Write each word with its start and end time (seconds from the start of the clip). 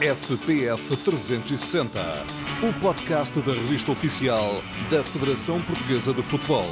FPF 0.00 0.94
360, 1.04 1.98
o 2.62 2.80
podcast 2.82 3.40
da 3.40 3.54
revista 3.54 3.90
oficial 3.92 4.60
da 4.90 5.02
Federação 5.02 5.58
Portuguesa 5.62 6.12
de 6.12 6.22
Futebol. 6.22 6.66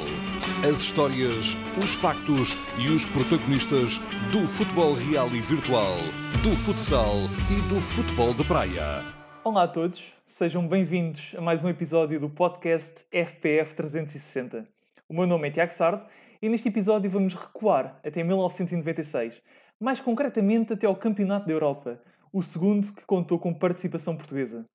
As 0.63 0.79
histórias, 0.79 1.57
os 1.83 1.95
factos 1.95 2.55
e 2.77 2.87
os 2.87 3.03
protagonistas 3.05 3.97
do 4.31 4.47
futebol 4.47 4.93
real 4.93 5.27
e 5.29 5.41
virtual, 5.41 5.97
do 6.43 6.55
futsal 6.55 7.15
e 7.49 7.73
do 7.73 7.81
futebol 7.81 8.31
de 8.31 8.45
praia. 8.45 9.03
Olá 9.43 9.63
a 9.63 9.67
todos, 9.67 10.13
sejam 10.23 10.67
bem-vindos 10.67 11.33
a 11.35 11.41
mais 11.41 11.63
um 11.63 11.69
episódio 11.69 12.19
do 12.19 12.29
podcast 12.29 13.05
FPF 13.11 13.75
360. 13.75 14.67
O 15.09 15.15
meu 15.15 15.25
nome 15.25 15.47
é 15.47 15.51
Tiago 15.51 15.73
Sardo 15.73 16.05
e 16.39 16.47
neste 16.47 16.69
episódio 16.69 17.09
vamos 17.09 17.33
recuar 17.33 17.99
até 18.05 18.23
1996, 18.23 19.41
mais 19.79 19.99
concretamente 19.99 20.73
até 20.73 20.85
ao 20.85 20.95
Campeonato 20.95 21.47
da 21.47 21.53
Europa 21.53 21.99
o 22.35 22.43
segundo 22.43 22.91
que 22.91 23.05
contou 23.05 23.39
com 23.39 23.53
participação 23.53 24.13
portuguesa. 24.13 24.65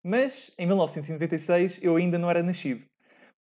Mas, 0.00 0.52
em 0.56 0.64
1996, 0.64 1.80
eu 1.82 1.96
ainda 1.96 2.16
não 2.16 2.30
era 2.30 2.40
nascido. 2.40 2.84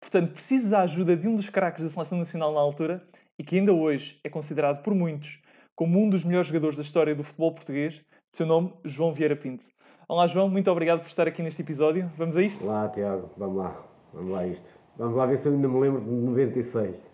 Portanto, 0.02 0.34
preciso 0.34 0.72
da 0.72 0.82
ajuda 0.82 1.16
de 1.16 1.28
um 1.28 1.36
dos 1.36 1.50
craques 1.50 1.84
da 1.84 1.90
seleção 1.90 2.18
nacional 2.18 2.52
na 2.52 2.60
altura 2.60 3.08
e 3.38 3.44
que 3.44 3.60
ainda 3.60 3.72
hoje 3.72 4.20
é 4.24 4.30
considerado 4.30 4.82
por 4.82 4.96
muitos 4.96 5.40
como 5.76 6.00
um 6.00 6.10
dos 6.10 6.26
melhores 6.26 6.48
jogadores 6.48 6.78
da 6.78 6.82
história 6.82 7.14
do 7.14 7.24
futebol 7.24 7.54
português, 7.54 7.94
de 7.94 8.04
seu 8.32 8.48
nome, 8.48 8.74
João 8.84 9.14
Vieira 9.14 9.36
Pinto. 9.36 9.66
Olá, 10.08 10.26
João, 10.26 10.50
muito 10.50 10.70
obrigado 10.72 11.02
por 11.02 11.08
estar 11.08 11.28
aqui 11.28 11.44
neste 11.44 11.62
episódio. 11.62 12.12
Vamos 12.18 12.38
a 12.38 12.42
isto? 12.42 12.66
Olá, 12.66 12.90
Tiago, 12.90 13.30
vamos 13.38 13.56
lá, 13.56 13.86
vamos 14.12 14.32
lá 14.32 14.40
a 14.40 14.48
isto. 14.48 14.66
Vamos 14.98 15.16
lá 15.16 15.28
ver 15.28 15.38
se 15.38 15.46
eu 15.46 15.54
ainda 15.54 15.68
me 15.68 15.80
lembro 15.80 16.02
de 16.02 16.10
96. 16.10 16.96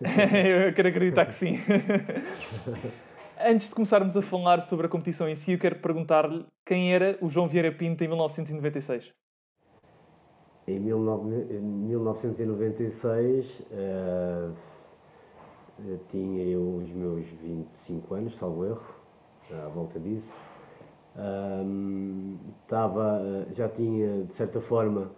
eu 0.66 0.72
quero 0.72 0.88
acreditar 0.88 1.26
que 1.26 1.34
sim. 1.34 1.58
Antes 3.38 3.68
de 3.68 3.74
começarmos 3.74 4.16
a 4.16 4.22
falar 4.22 4.62
sobre 4.62 4.86
a 4.86 4.88
competição 4.88 5.28
em 5.28 5.34
si, 5.34 5.52
eu 5.52 5.58
quero 5.58 5.76
perguntar-lhe 5.76 6.46
quem 6.64 6.94
era 6.94 7.18
o 7.20 7.28
João 7.28 7.46
Vieira 7.46 7.70
Pinto 7.70 8.02
em 8.02 8.08
1996. 8.08 9.12
Em 10.66 10.80
1996 10.80 13.60
uh, 13.60 14.54
tinha 16.10 16.44
eu 16.44 16.76
os 16.76 16.88
meus 16.88 17.26
25 17.26 18.14
anos, 18.14 18.34
salvo 18.38 18.64
erro, 18.64 18.94
à 19.52 19.68
volta 19.68 20.00
disso. 20.00 20.32
Um, 21.14 22.38
já 23.52 23.68
tinha, 23.68 24.24
de 24.24 24.32
certa 24.32 24.62
forma, 24.62 25.10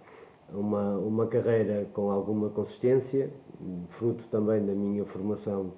uma, 0.52 0.98
uma 0.98 1.28
carreira 1.28 1.88
com 1.92 2.10
alguma 2.10 2.50
consistência, 2.50 3.32
fruto 3.90 4.26
também 4.28 4.66
da 4.66 4.72
minha 4.72 5.04
formação 5.04 5.72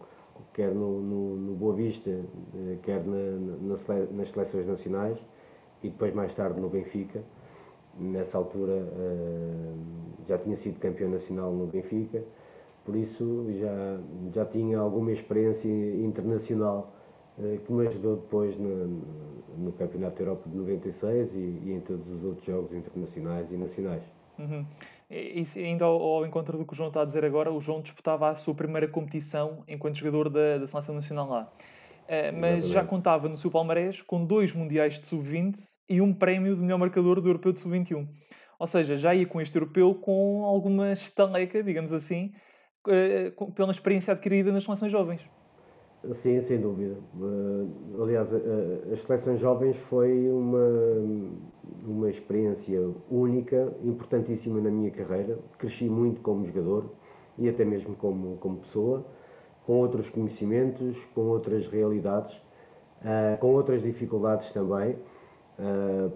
quer 0.61 0.75
no, 0.75 1.01
no, 1.01 1.37
no 1.37 1.55
Boa 1.55 1.75
Vista, 1.75 2.11
eh, 2.11 2.77
quer 2.83 3.03
na, 3.07 3.17
na, 3.17 3.77
nas 4.13 4.31
seleções 4.31 4.67
nacionais 4.67 5.19
e 5.83 5.89
depois 5.89 6.13
mais 6.13 6.35
tarde 6.35 6.61
no 6.61 6.69
Benfica. 6.69 7.23
Nessa 7.99 8.37
altura 8.37 8.75
eh, 8.75 9.75
já 10.29 10.37
tinha 10.37 10.59
sido 10.59 10.79
campeão 10.79 11.11
nacional 11.11 11.51
no 11.51 11.67
Benfica, 11.67 12.23
por 12.85 12.95
isso 12.95 13.47
já, 13.59 14.01
já 14.35 14.45
tinha 14.45 14.79
alguma 14.79 15.13
experiência 15.13 15.67
internacional 15.69 16.93
eh, 17.39 17.59
que 17.65 17.73
me 17.73 17.87
ajudou 17.87 18.17
depois 18.17 18.55
no, 18.59 19.01
no 19.57 19.73
Campeonato 19.73 20.17
da 20.17 20.23
Europa 20.23 20.47
de 20.47 20.57
96 20.59 21.35
e, 21.35 21.39
e, 21.39 21.73
em 21.73 21.81
todos 21.81 22.07
os 22.07 22.23
outros 22.23 22.45
jogos 22.45 22.75
internacionais 22.75 23.51
e 23.51 23.57
nacionais. 23.57 24.20
Uhum. 24.41 24.67
E, 25.11 25.45
ainda 25.57 25.85
ao, 25.85 26.01
ao, 26.01 26.27
encontro 26.27 26.57
do 26.57 26.65
que 26.65 26.73
o 26.73 26.77
João 26.77 26.89
está 26.89 27.03
a 27.03 27.05
dizer 27.05 27.25
agora, 27.25 27.53
o 27.53 27.61
João 27.61 27.81
disputava 27.81 28.29
a 28.29 28.35
sua 28.37 28.55
primeira 28.55 28.87
competição 28.87 29.65
enquanto 29.67 29.97
jogador 29.97 30.31
da, 30.31 30.59
da 30.59 30.67
Seleção 30.67 30.95
Nacional 30.95 31.29
lá. 31.29 31.53
Uh, 32.05 32.41
mas 32.41 32.69
já 32.69 32.85
contava 32.85 33.29
no 33.29 33.37
seu 33.37 33.51
palmarés 33.51 34.03
com 34.03 34.25
dois 34.25 34.53
Mundiais 34.53 34.99
de 34.99 35.07
Sub-20 35.07 35.59
e 35.89 36.01
um 36.01 36.13
prémio 36.13 36.55
de 36.55 36.63
melhor 36.63 36.79
marcador 36.79 37.21
do 37.21 37.29
Europeu 37.29 37.53
de 37.53 37.61
Sub-21. 37.61 38.09
Ou 38.59 38.67
seja, 38.67 38.97
já 38.97 39.15
ia 39.15 39.27
com 39.27 39.41
este 39.41 39.57
Europeu 39.57 39.95
com 39.95 40.45
alguma 40.45 40.93
estaleca, 40.93 41.63
digamos 41.63 41.93
assim, 41.93 42.33
uh, 42.87 43.33
com, 43.33 43.51
pela 43.51 43.73
experiência 43.73 44.13
adquirida 44.13 44.53
nas 44.53 44.63
seleções 44.63 44.93
jovens. 44.93 45.29
Sim, 46.23 46.41
sem 46.47 46.61
dúvida. 46.61 46.97
Uh, 47.15 48.03
aliás, 48.03 48.29
as 48.93 49.03
seleções 49.03 49.41
jovens 49.41 49.77
foi 49.89 50.31
uma 50.31 50.59
experiência 52.31 52.81
única, 53.11 53.73
importantíssima 53.83 54.61
na 54.61 54.71
minha 54.71 54.91
carreira. 54.91 55.39
Cresci 55.59 55.85
muito 55.85 56.21
como 56.21 56.47
jogador 56.47 56.85
e 57.37 57.49
até 57.49 57.65
mesmo 57.65 57.97
como, 57.97 58.37
como 58.37 58.59
pessoa, 58.59 59.05
com 59.67 59.75
outros 59.75 60.09
conhecimentos, 60.09 60.97
com 61.15 61.23
outras 61.23 61.67
realidades, 61.67 62.33
uh, 63.03 63.37
com 63.41 63.49
outras 63.55 63.83
dificuldades 63.83 64.53
também, 64.53 64.97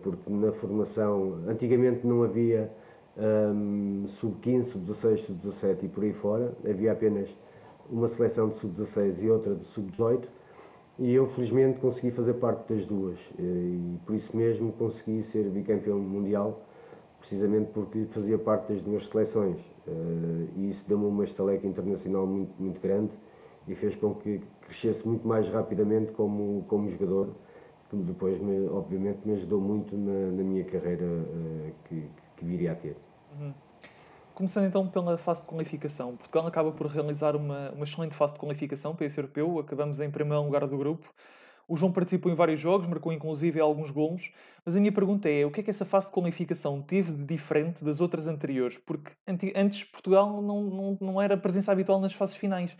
porque 0.02 0.30
na 0.30 0.52
formação, 0.52 1.40
antigamente 1.46 2.06
não 2.06 2.22
havia 2.22 2.70
um, 3.18 4.06
sub-15, 4.06 4.64
sub-16, 4.64 5.18
sub-17 5.26 5.82
e 5.82 5.88
por 5.88 6.02
aí 6.02 6.14
fora, 6.14 6.54
havia 6.66 6.92
apenas 6.92 7.28
uma 7.90 8.08
seleção 8.08 8.48
de 8.48 8.54
sub-16 8.54 9.22
e 9.22 9.28
outra 9.28 9.54
de 9.54 9.66
sub-18, 9.66 10.24
e 10.98 11.12
eu 11.12 11.26
felizmente 11.28 11.80
consegui 11.80 12.10
fazer 12.10 12.34
parte 12.34 12.72
das 12.72 12.86
duas, 12.86 13.18
e 13.38 13.98
por 14.06 14.14
isso 14.14 14.36
mesmo 14.36 14.72
consegui 14.72 15.22
ser 15.24 15.44
bicampeão 15.50 15.98
mundial, 15.98 16.62
precisamente 17.18 17.70
porque 17.72 18.04
fazia 18.12 18.38
parte 18.38 18.72
das 18.72 18.82
duas 18.82 19.06
seleções, 19.08 19.58
eh, 19.86 20.46
e 20.56 20.70
isso 20.70 20.84
deu-me 20.86 21.06
uma 21.06 21.24
estaleca 21.24 21.66
internacional 21.66 22.26
muito, 22.26 22.52
muito 22.58 22.80
grande 22.80 23.10
e 23.66 23.74
fez 23.74 23.94
com 23.96 24.14
que 24.14 24.40
crescesse 24.60 25.06
muito 25.06 25.26
mais 25.26 25.48
rapidamente 25.48 26.12
como, 26.12 26.64
como 26.68 26.90
jogador, 26.90 27.28
que 27.88 27.96
depois, 27.96 28.40
me, 28.40 28.68
obviamente, 28.68 29.20
me 29.24 29.34
ajudou 29.34 29.60
muito 29.60 29.96
na, 29.96 30.32
na 30.32 30.42
minha 30.42 30.64
carreira 30.64 31.04
eh, 31.04 31.72
que, 31.88 32.04
que 32.36 32.44
viria 32.44 32.72
a 32.72 32.74
ter. 32.74 32.96
Uhum. 33.40 33.52
Começando 34.34 34.66
então 34.66 34.88
pela 34.88 35.16
fase 35.16 35.42
de 35.42 35.46
qualificação. 35.46 36.16
Portugal 36.16 36.44
acaba 36.48 36.72
por 36.72 36.88
realizar 36.88 37.36
uma, 37.36 37.70
uma 37.70 37.84
excelente 37.84 38.16
fase 38.16 38.32
de 38.32 38.40
qualificação 38.40 38.92
para 38.92 39.06
esse 39.06 39.16
europeu. 39.16 39.60
Acabamos 39.60 40.00
em 40.00 40.10
primeiro 40.10 40.42
lugar 40.42 40.66
do 40.66 40.76
grupo. 40.76 41.08
O 41.68 41.76
João 41.76 41.92
participou 41.92 42.32
em 42.32 42.34
vários 42.34 42.58
jogos, 42.58 42.88
marcou 42.88 43.12
inclusive 43.12 43.60
alguns 43.60 43.92
golos. 43.92 44.32
Mas 44.66 44.74
a 44.74 44.80
minha 44.80 44.90
pergunta 44.90 45.30
é: 45.30 45.46
o 45.46 45.52
que 45.52 45.60
é 45.60 45.62
que 45.62 45.70
essa 45.70 45.84
fase 45.84 46.06
de 46.06 46.12
qualificação 46.12 46.82
teve 46.82 47.12
de 47.12 47.24
diferente 47.24 47.84
das 47.84 48.00
outras 48.00 48.26
anteriores? 48.26 48.76
Porque 48.76 49.12
antes 49.54 49.84
Portugal 49.84 50.42
não, 50.42 50.64
não, 50.64 50.98
não 51.00 51.22
era 51.22 51.36
presença 51.36 51.70
habitual 51.70 52.00
nas 52.00 52.12
fases 52.12 52.34
finais. 52.34 52.76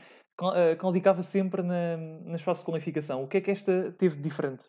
Claudicava 0.78 1.22
sempre 1.22 1.62
na, 1.62 1.96
nas 2.24 2.42
fases 2.42 2.62
de 2.62 2.66
qualificação. 2.66 3.22
O 3.22 3.28
que 3.28 3.36
é 3.36 3.40
que 3.40 3.52
esta 3.52 3.94
teve 3.96 4.16
de 4.16 4.22
diferente? 4.22 4.68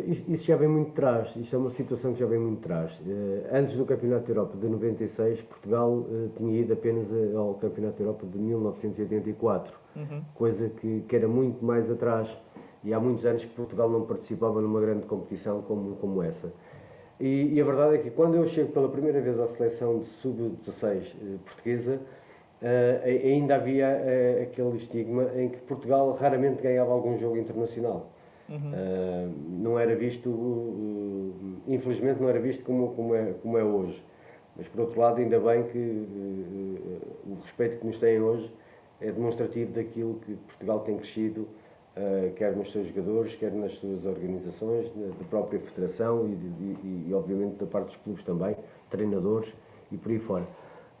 Isso 0.00 0.44
já 0.44 0.56
vem 0.56 0.68
muito 0.68 0.90
atrás, 0.90 1.32
isto 1.36 1.54
é 1.54 1.58
uma 1.58 1.70
situação 1.70 2.12
que 2.14 2.20
já 2.20 2.26
vem 2.26 2.38
muito 2.38 2.64
atrás. 2.64 2.92
Eh, 3.06 3.48
antes 3.52 3.76
do 3.76 3.84
Campeonato 3.84 4.24
da 4.24 4.30
Europa 4.32 4.56
de 4.56 4.66
96, 4.66 5.42
Portugal 5.42 6.04
eh, 6.10 6.28
tinha 6.36 6.60
ido 6.60 6.72
apenas 6.72 7.06
ao 7.36 7.54
Campeonato 7.54 7.98
da 7.98 8.04
Europa 8.04 8.26
de 8.26 8.38
1984, 8.38 9.72
uhum. 9.94 10.22
coisa 10.34 10.68
que, 10.68 11.04
que 11.08 11.14
era 11.14 11.28
muito 11.28 11.64
mais 11.64 11.88
atrás 11.90 12.28
e 12.82 12.92
há 12.92 12.98
muitos 12.98 13.24
anos 13.24 13.44
que 13.44 13.54
Portugal 13.54 13.88
não 13.88 14.02
participava 14.02 14.60
numa 14.60 14.80
grande 14.80 15.06
competição 15.06 15.62
como, 15.62 15.96
como 15.96 16.22
essa. 16.22 16.52
E, 17.20 17.54
e 17.54 17.60
a 17.60 17.64
verdade 17.64 17.94
é 17.94 17.98
que 17.98 18.10
quando 18.10 18.34
eu 18.34 18.46
chego 18.46 18.72
pela 18.72 18.88
primeira 18.88 19.20
vez 19.20 19.38
à 19.38 19.46
seleção 19.46 20.00
de 20.00 20.06
sub-16 20.06 20.82
eh, 20.82 21.36
portuguesa, 21.44 22.00
ainda 23.22 23.56
havia 23.56 23.88
aquele 24.42 24.78
estigma 24.78 25.30
em 25.36 25.50
que 25.50 25.58
Portugal 25.58 26.16
raramente 26.18 26.62
ganhava 26.62 26.92
algum 26.92 27.18
jogo 27.18 27.36
internacional. 27.36 28.13
Uhum. 28.48 28.56
Uh, 28.56 29.34
não 29.62 29.78
era 29.78 29.94
visto, 29.94 30.28
uh, 30.28 31.34
infelizmente, 31.66 32.20
não 32.20 32.28
era 32.28 32.38
visto 32.38 32.62
como, 32.62 32.94
como, 32.94 33.14
é, 33.14 33.32
como 33.42 33.58
é 33.58 33.64
hoje. 33.64 34.02
Mas, 34.56 34.68
por 34.68 34.82
outro 34.82 35.00
lado, 35.00 35.18
ainda 35.18 35.40
bem 35.40 35.64
que 35.64 35.78
uh, 35.78 37.32
o 37.32 37.38
respeito 37.42 37.80
que 37.80 37.86
nos 37.86 37.98
têm 37.98 38.20
hoje 38.20 38.50
é 39.00 39.10
demonstrativo 39.10 39.72
daquilo 39.72 40.20
que 40.26 40.34
Portugal 40.34 40.80
tem 40.80 40.96
crescido, 40.96 41.48
quer 42.36 42.56
nos 42.56 42.72
seus 42.72 42.88
jogadores, 42.88 43.34
quer 43.36 43.52
nas 43.52 43.72
suas 43.74 44.04
organizações, 44.04 44.90
da 44.90 45.24
própria 45.30 45.60
federação 45.60 46.26
e, 46.26 46.32
e, 46.32 47.06
e, 47.08 47.14
obviamente, 47.14 47.56
da 47.56 47.66
parte 47.66 47.88
dos 47.88 47.96
clubes 47.98 48.24
também, 48.24 48.56
treinadores 48.90 49.52
e 49.92 49.96
por 49.96 50.10
aí 50.10 50.18
fora. 50.18 50.46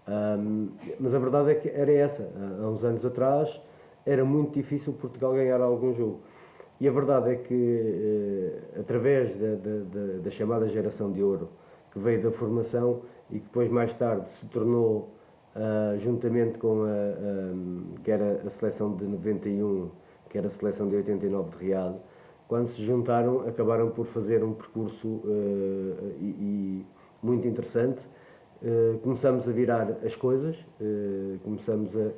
Um, 0.06 0.68
mas 1.00 1.14
a 1.14 1.18
verdade 1.18 1.50
é 1.50 1.54
que 1.54 1.68
era 1.68 1.90
essa. 1.92 2.30
Há 2.60 2.68
uns 2.68 2.84
anos 2.84 3.04
atrás 3.04 3.60
era 4.04 4.24
muito 4.24 4.52
difícil 4.52 4.92
Portugal 4.92 5.32
ganhar 5.32 5.60
algum 5.60 5.94
jogo. 5.94 6.20
E 6.80 6.88
a 6.88 6.90
verdade 6.90 7.30
é 7.30 7.36
que, 7.36 7.54
eh, 7.54 8.80
através 8.80 9.34
da, 9.36 9.54
da, 9.54 10.22
da, 10.22 10.30
chamada 10.30 10.68
geração 10.68 11.12
de 11.12 11.22
ouro, 11.22 11.48
que 11.92 11.98
veio 11.98 12.22
da 12.22 12.32
formação 12.32 13.02
e 13.30 13.38
que 13.38 13.44
depois, 13.44 13.70
mais 13.70 13.94
tarde, 13.94 14.28
se 14.40 14.46
tornou, 14.46 15.14
uh, 15.54 15.98
juntamente 16.00 16.58
com 16.58 16.82
a, 16.82 16.88
a, 16.88 18.02
que 18.02 18.10
era 18.10 18.42
a 18.44 18.50
seleção 18.50 18.94
de 18.96 19.04
91, 19.04 19.88
que 20.28 20.36
era 20.36 20.48
a 20.48 20.50
seleção 20.50 20.88
de 20.88 20.96
89 20.96 21.50
de 21.50 21.64
Riad, 21.64 21.94
quando 22.48 22.68
se 22.68 22.84
juntaram, 22.84 23.46
acabaram 23.48 23.90
por 23.90 24.06
fazer 24.06 24.42
um 24.44 24.52
percurso 24.52 25.08
uh, 25.08 26.14
e, 26.20 26.84
muito 27.22 27.48
interessante. 27.48 28.00
Uh, 28.62 28.98
começamos 28.98 29.48
a 29.48 29.52
virar 29.52 29.98
as 30.04 30.14
coisas, 30.14 30.56
começamos 31.42 31.94
a 31.96 32.00
eh, 32.00 32.12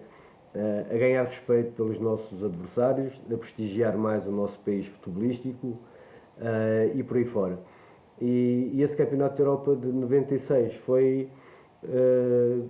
a 0.91 0.97
ganhar 0.97 1.25
respeito 1.25 1.73
pelos 1.73 1.99
nossos 2.01 2.43
adversários, 2.43 3.13
a 3.33 3.37
prestigiar 3.37 3.97
mais 3.97 4.27
o 4.27 4.31
nosso 4.31 4.59
país 4.61 4.87
futebolístico 4.87 5.67
uh, 5.67 6.95
e 6.95 7.03
por 7.03 7.17
aí 7.17 7.25
fora. 7.25 7.59
E, 8.21 8.71
e 8.75 8.83
esse 8.83 8.97
Campeonato 8.97 9.37
da 9.37 9.43
Europa 9.43 9.77
de 9.77 9.89
96 9.89 10.75
foi 10.87 11.29
uh, 11.85 12.69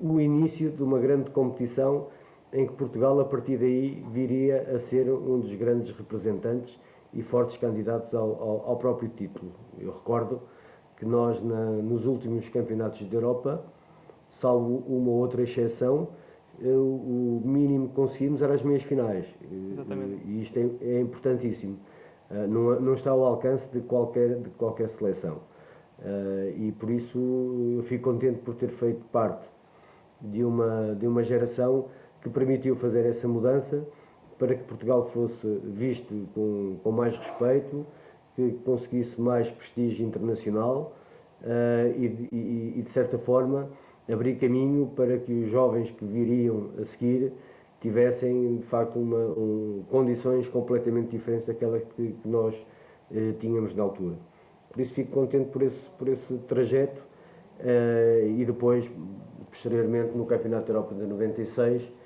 o 0.00 0.20
início 0.20 0.70
de 0.70 0.82
uma 0.82 0.98
grande 0.98 1.30
competição 1.30 2.08
em 2.52 2.66
que 2.66 2.72
Portugal, 2.72 3.20
a 3.20 3.24
partir 3.24 3.58
daí, 3.58 4.04
viria 4.10 4.62
a 4.74 4.80
ser 4.80 5.08
um 5.08 5.38
dos 5.38 5.54
grandes 5.54 5.94
representantes 5.96 6.76
e 7.14 7.22
fortes 7.22 7.56
candidatos 7.58 8.12
ao, 8.14 8.42
ao, 8.42 8.70
ao 8.70 8.76
próprio 8.76 9.08
título. 9.08 9.52
Eu 9.78 9.92
recordo 9.92 10.40
que 10.96 11.04
nós, 11.04 11.40
na, 11.42 11.64
nos 11.64 12.04
últimos 12.06 12.48
campeonatos 12.48 13.06
da 13.08 13.16
Europa, 13.16 13.64
salvo 14.40 14.82
uma 14.88 15.10
ou 15.10 15.18
outra 15.18 15.42
exceção, 15.42 16.08
o 16.62 17.40
mínimo 17.44 17.88
que 17.88 17.94
conseguimos 17.94 18.42
era 18.42 18.54
as 18.54 18.62
meias 18.62 18.82
finais. 18.82 19.26
Exatamente. 19.72 20.22
E 20.26 20.42
isto 20.42 20.58
é, 20.58 20.68
é 20.82 21.00
importantíssimo. 21.00 21.78
Uh, 22.30 22.46
não, 22.46 22.80
não, 22.80 22.94
está 22.94 23.10
ao 23.10 23.24
alcance 23.24 23.66
de 23.72 23.80
qualquer, 23.80 24.36
de 24.36 24.50
qualquer 24.50 24.88
seleção. 24.90 25.38
Uh, 25.98 26.50
e 26.56 26.72
por 26.78 26.90
isso 26.90 27.18
eu 27.76 27.82
fico 27.84 28.10
contente 28.10 28.38
por 28.40 28.54
ter 28.54 28.68
feito 28.68 29.04
parte 29.06 29.48
de 30.20 30.44
uma, 30.44 30.94
de 30.94 31.06
uma 31.06 31.22
geração 31.22 31.86
que 32.22 32.28
permitiu 32.28 32.76
fazer 32.76 33.06
essa 33.06 33.26
mudança 33.26 33.82
para 34.38 34.54
que 34.54 34.64
Portugal 34.64 35.06
fosse 35.12 35.46
visto 35.64 36.26
com, 36.34 36.78
com 36.82 36.90
mais 36.90 37.16
respeito, 37.16 37.86
que 38.34 38.52
conseguisse 38.64 39.20
mais 39.20 39.50
prestígio 39.50 40.06
internacional 40.06 40.96
uh, 41.42 41.90
e, 41.96 42.28
e, 42.32 42.74
e, 42.78 42.82
de 42.82 42.90
certa 42.90 43.18
forma, 43.18 43.68
abrir 44.12 44.36
caminho 44.36 44.90
para 44.96 45.18
que 45.18 45.32
os 45.32 45.50
jovens 45.50 45.90
que 45.90 46.04
viriam 46.04 46.70
a 46.80 46.84
seguir 46.84 47.32
tivessem, 47.80 48.58
de 48.58 48.66
facto, 48.66 48.98
uma, 48.98 49.16
um, 49.16 49.84
condições 49.90 50.46
completamente 50.48 51.10
diferentes 51.10 51.46
daquelas 51.46 51.82
que, 51.96 52.12
que 52.12 52.28
nós 52.28 52.54
uh, 53.10 53.32
tínhamos 53.38 53.74
na 53.74 53.82
altura. 53.82 54.16
Por 54.70 54.80
isso 54.80 54.94
fico 54.94 55.10
contente 55.12 55.50
por 55.50 55.62
esse, 55.62 55.90
por 55.98 56.08
esse 56.08 56.34
trajeto 56.46 57.00
uh, 57.60 58.26
e 58.26 58.44
depois, 58.44 58.88
posteriormente, 59.50 60.16
no 60.16 60.26
Campeonato 60.26 60.66
da 60.66 60.78
Europa 60.78 60.94
de 60.94 61.06
96, 61.06 62.00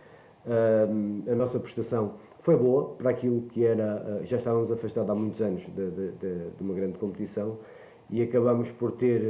a 1.26 1.34
nossa 1.34 1.58
prestação 1.58 2.16
foi 2.40 2.54
boa 2.54 2.90
para 2.98 3.10
aquilo 3.10 3.40
que 3.48 3.64
era, 3.64 4.20
já 4.24 4.36
estávamos 4.36 4.70
afastados 4.70 5.08
há 5.08 5.14
muitos 5.14 5.40
anos 5.40 5.62
de, 5.62 5.90
de, 5.90 6.10
de, 6.12 6.50
de 6.50 6.62
uma 6.62 6.74
grande 6.74 6.98
competição 6.98 7.56
e 8.10 8.22
acabamos 8.22 8.70
por 8.72 8.92
ter, 8.92 9.22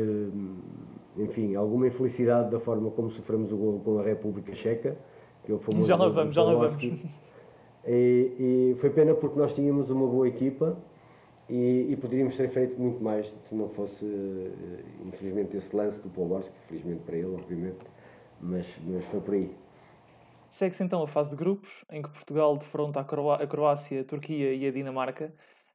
enfim, 1.16 1.55
alguma 1.55 1.87
infelicidade 1.87 2.50
da 2.50 2.61
forma 2.61 2.90
como 2.90 3.11
sofremos 3.11 3.52
o 3.52 3.56
gol 3.56 3.81
com 3.84 3.99
a 3.99 4.02
República 4.02 4.55
Checa, 4.55 4.96
que 5.44 5.52
é 5.52 5.55
o 5.55 5.58
famoso 5.58 5.87
Já 5.87 5.96
lá 5.96 6.08
vamos, 6.08 6.34
já 6.34 6.43
lá 6.43 6.55
vamos. 6.55 6.82
E, 7.87 8.72
e, 8.72 8.76
foi 8.81 8.88
pena 8.88 9.14
porque 9.14 9.38
nós 9.38 9.55
tínhamos 9.55 9.90
uma 9.90 10.06
boa 10.06 10.26
equipa 10.26 10.75
e, 11.50 11.88
e, 11.90 11.96
poderíamos 11.96 12.34
ter 12.34 12.49
feito 12.49 12.81
muito 12.81 13.02
mais 13.02 13.26
se 13.26 13.55
não 13.55 13.69
fosse, 13.69 14.05
infelizmente, 15.05 15.55
esse 15.56 15.76
lance 15.76 15.99
do 15.99 16.08
Poborski, 16.08 16.50
felizmente 16.66 17.02
para 17.02 17.17
ele, 17.17 17.34
obviamente, 17.34 17.84
mas, 18.40 18.67
mas 18.87 19.05
foi 19.06 19.20
por 19.20 19.34
aí. 19.34 19.55
Segue-se 20.49 20.82
então 20.82 21.02
a 21.02 21.08
fase 21.08 21.31
de 21.31 21.37
grupos, 21.37 21.84
em 21.90 22.00
que 22.00 22.08
Portugal 22.08 22.56
defronta 22.56 23.00
a 23.00 23.46
Croácia, 23.46 24.00
a 24.00 24.05
Turquia 24.05 24.55
e 24.55 24.67
a 24.67 24.70
Dinamarca. 24.70 25.32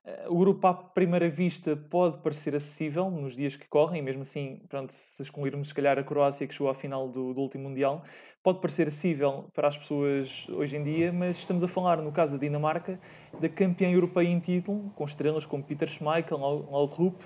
Eh, 0.09 0.25
o 0.27 0.37
grupo, 0.37 0.65
à 0.65 0.73
primeira 0.73 1.29
vista, 1.29 1.75
pode 1.75 2.17
parecer 2.19 2.55
acessível 2.55 3.09
nos 3.11 3.35
dias 3.35 3.55
que 3.55 3.67
correm, 3.67 4.01
mesmo 4.01 4.21
assim, 4.21 4.59
pronto, 4.67 4.91
se 4.91 5.21
excluirmos, 5.21 5.69
se 5.69 5.73
calhar, 5.73 5.99
a 5.99 6.03
Croácia, 6.03 6.47
que 6.47 6.53
chegou 6.53 6.69
à 6.69 6.73
final 6.73 7.07
do, 7.07 7.33
do, 7.33 7.41
último 7.41 7.69
Mundial, 7.69 8.01
pode 8.41 8.59
parecer 8.59 8.87
acessível 8.87 9.45
para 9.53 9.67
as 9.67 9.77
pessoas 9.77 10.47
hoje 10.49 10.77
em 10.77 10.83
dia, 10.83 11.11
mas 11.11 11.37
estamos 11.37 11.63
a 11.63 11.67
falar, 11.67 11.97
no 12.01 12.11
caso 12.11 12.33
da 12.33 12.39
Dinamarca, 12.39 12.99
da 13.39 13.49
campeã 13.49 13.89
europeia 13.91 14.27
em 14.27 14.39
título, 14.39 14.91
com 14.95 15.03
estrelas 15.03 15.45
como 15.45 15.63
Peter 15.63 15.87
Schmeichel, 15.87 16.37
Laudrup, 16.37 17.21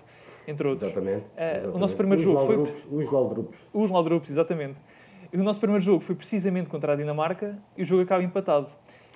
entre 0.47 0.67
outros. 0.67 0.91
Exatamente, 0.91 1.25
exatamente. 1.37 1.67
Uh, 1.67 1.75
o 1.75 1.79
nosso 1.79 1.95
primeiro 1.95 2.21
jogo 2.21 2.39
foi... 2.39 2.57
Os 2.57 3.11
Laudrups. 3.11 3.59
Os 3.73 3.91
Laudrups, 3.91 4.31
exatamente. 4.31 4.79
O 5.33 5.37
nosso 5.37 5.59
primeiro 5.59 5.83
jogo 5.83 5.99
foi 6.01 6.15
precisamente 6.15 6.69
contra 6.69 6.93
a 6.93 6.95
Dinamarca 6.95 7.57
e 7.77 7.81
o 7.81 7.85
jogo 7.85 8.03
acaba 8.03 8.21
empatado. 8.21 8.67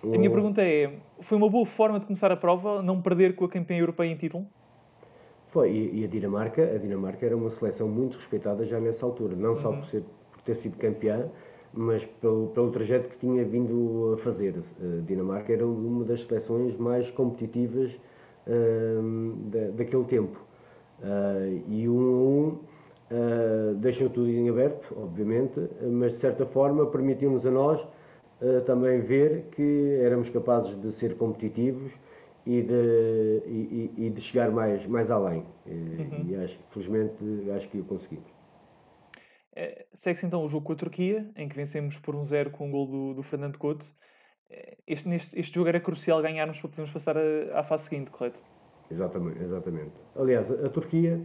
A 0.03 0.17
minha 0.17 0.29
pergunta 0.29 0.61
é: 0.61 0.93
foi 1.19 1.37
uma 1.37 1.49
boa 1.49 1.65
forma 1.65 1.99
de 1.99 2.05
começar 2.05 2.31
a 2.31 2.37
prova 2.37 2.81
não 2.81 3.01
perder 3.01 3.35
com 3.35 3.45
a 3.45 3.49
campeã 3.49 3.77
europeia 3.77 4.11
em 4.11 4.15
título? 4.15 4.45
Foi, 5.49 5.71
e, 5.71 6.03
a 6.03 6.07
Dinamarca, 6.07 6.61
a 6.61 6.77
Dinamarca 6.77 7.25
era 7.25 7.35
uma 7.35 7.49
seleção 7.49 7.87
muito 7.87 8.17
respeitada 8.17 8.65
já 8.65 8.79
nessa 8.79 9.05
altura, 9.05 9.35
não 9.35 9.55
só 9.55 9.69
uhum. 9.69 9.77
por, 9.77 9.85
ser, 9.85 10.03
por 10.31 10.41
ter 10.41 10.55
sido 10.55 10.77
campeã, 10.77 11.29
mas 11.73 12.05
pelo, 12.05 12.47
pelo 12.47 12.69
trajeto 12.69 13.09
que 13.09 13.17
tinha 13.17 13.43
vindo 13.43 14.13
a 14.13 14.17
fazer. 14.17 14.55
A 14.79 15.05
Dinamarca 15.05 15.53
era 15.53 15.65
uma 15.65 16.03
das 16.05 16.23
seleções 16.25 16.77
mais 16.77 17.09
competitivas 17.11 17.91
uh, 18.45 19.35
da, 19.49 19.71
daquele 19.71 20.03
tempo. 20.03 20.39
Uh, 20.99 21.63
e 21.67 21.89
um 21.89 21.99
a 21.99 22.03
um 22.03 22.57
Uh, 23.09 23.73
deixou 23.75 24.09
tudo 24.09 24.27
em 24.29 24.49
aberto, 24.49 24.93
obviamente, 25.01 25.57
mas 25.81 26.11
de 26.11 26.17
certa 26.17 26.45
forma 26.45 26.85
permitiu-nos 26.87 27.45
a 27.45 27.51
nós 27.51 27.81
também 28.65 29.01
ver 29.01 29.45
que 29.51 29.99
éramos 30.01 30.29
capazes 30.29 30.79
de 30.79 30.91
ser 30.91 31.15
competitivos 31.15 31.91
e 32.45 32.61
de, 32.61 33.43
e, 33.45 33.93
e 33.97 34.09
de 34.09 34.21
chegar 34.21 34.49
mais, 34.51 34.85
mais 34.87 35.11
além. 35.11 35.45
Uhum. 35.65 36.25
E 36.29 36.35
acho 36.35 36.57
felizmente, 36.69 37.15
acho 37.55 37.67
que 37.69 37.79
o 37.79 37.83
conseguimos. 37.83 38.37
É, 39.53 39.85
Segue-se 39.91 40.25
então 40.25 40.43
o 40.45 40.47
jogo 40.47 40.67
com 40.67 40.73
a 40.73 40.75
Turquia, 40.75 41.29
em 41.35 41.49
que 41.49 41.55
vencemos 41.55 41.99
por 41.99 42.15
um 42.15 42.21
zero 42.21 42.51
com 42.51 42.65
o 42.65 42.67
um 42.67 42.71
gol 42.71 42.85
do, 42.85 43.13
do 43.15 43.23
Fernando 43.23 43.57
Couto. 43.57 43.85
É, 44.49 44.77
este, 44.87 45.09
neste, 45.09 45.37
este 45.37 45.55
jogo 45.55 45.67
era 45.67 45.79
crucial 45.79 46.21
ganharmos 46.21 46.61
para 46.61 46.69
podermos 46.69 46.91
passar 46.91 47.17
à 47.17 47.63
fase 47.63 47.85
seguinte, 47.85 48.11
correto? 48.11 48.45
Exatamente, 48.89 49.43
exatamente. 49.43 49.91
Aliás, 50.15 50.49
a, 50.49 50.69
Turquia 50.69 51.19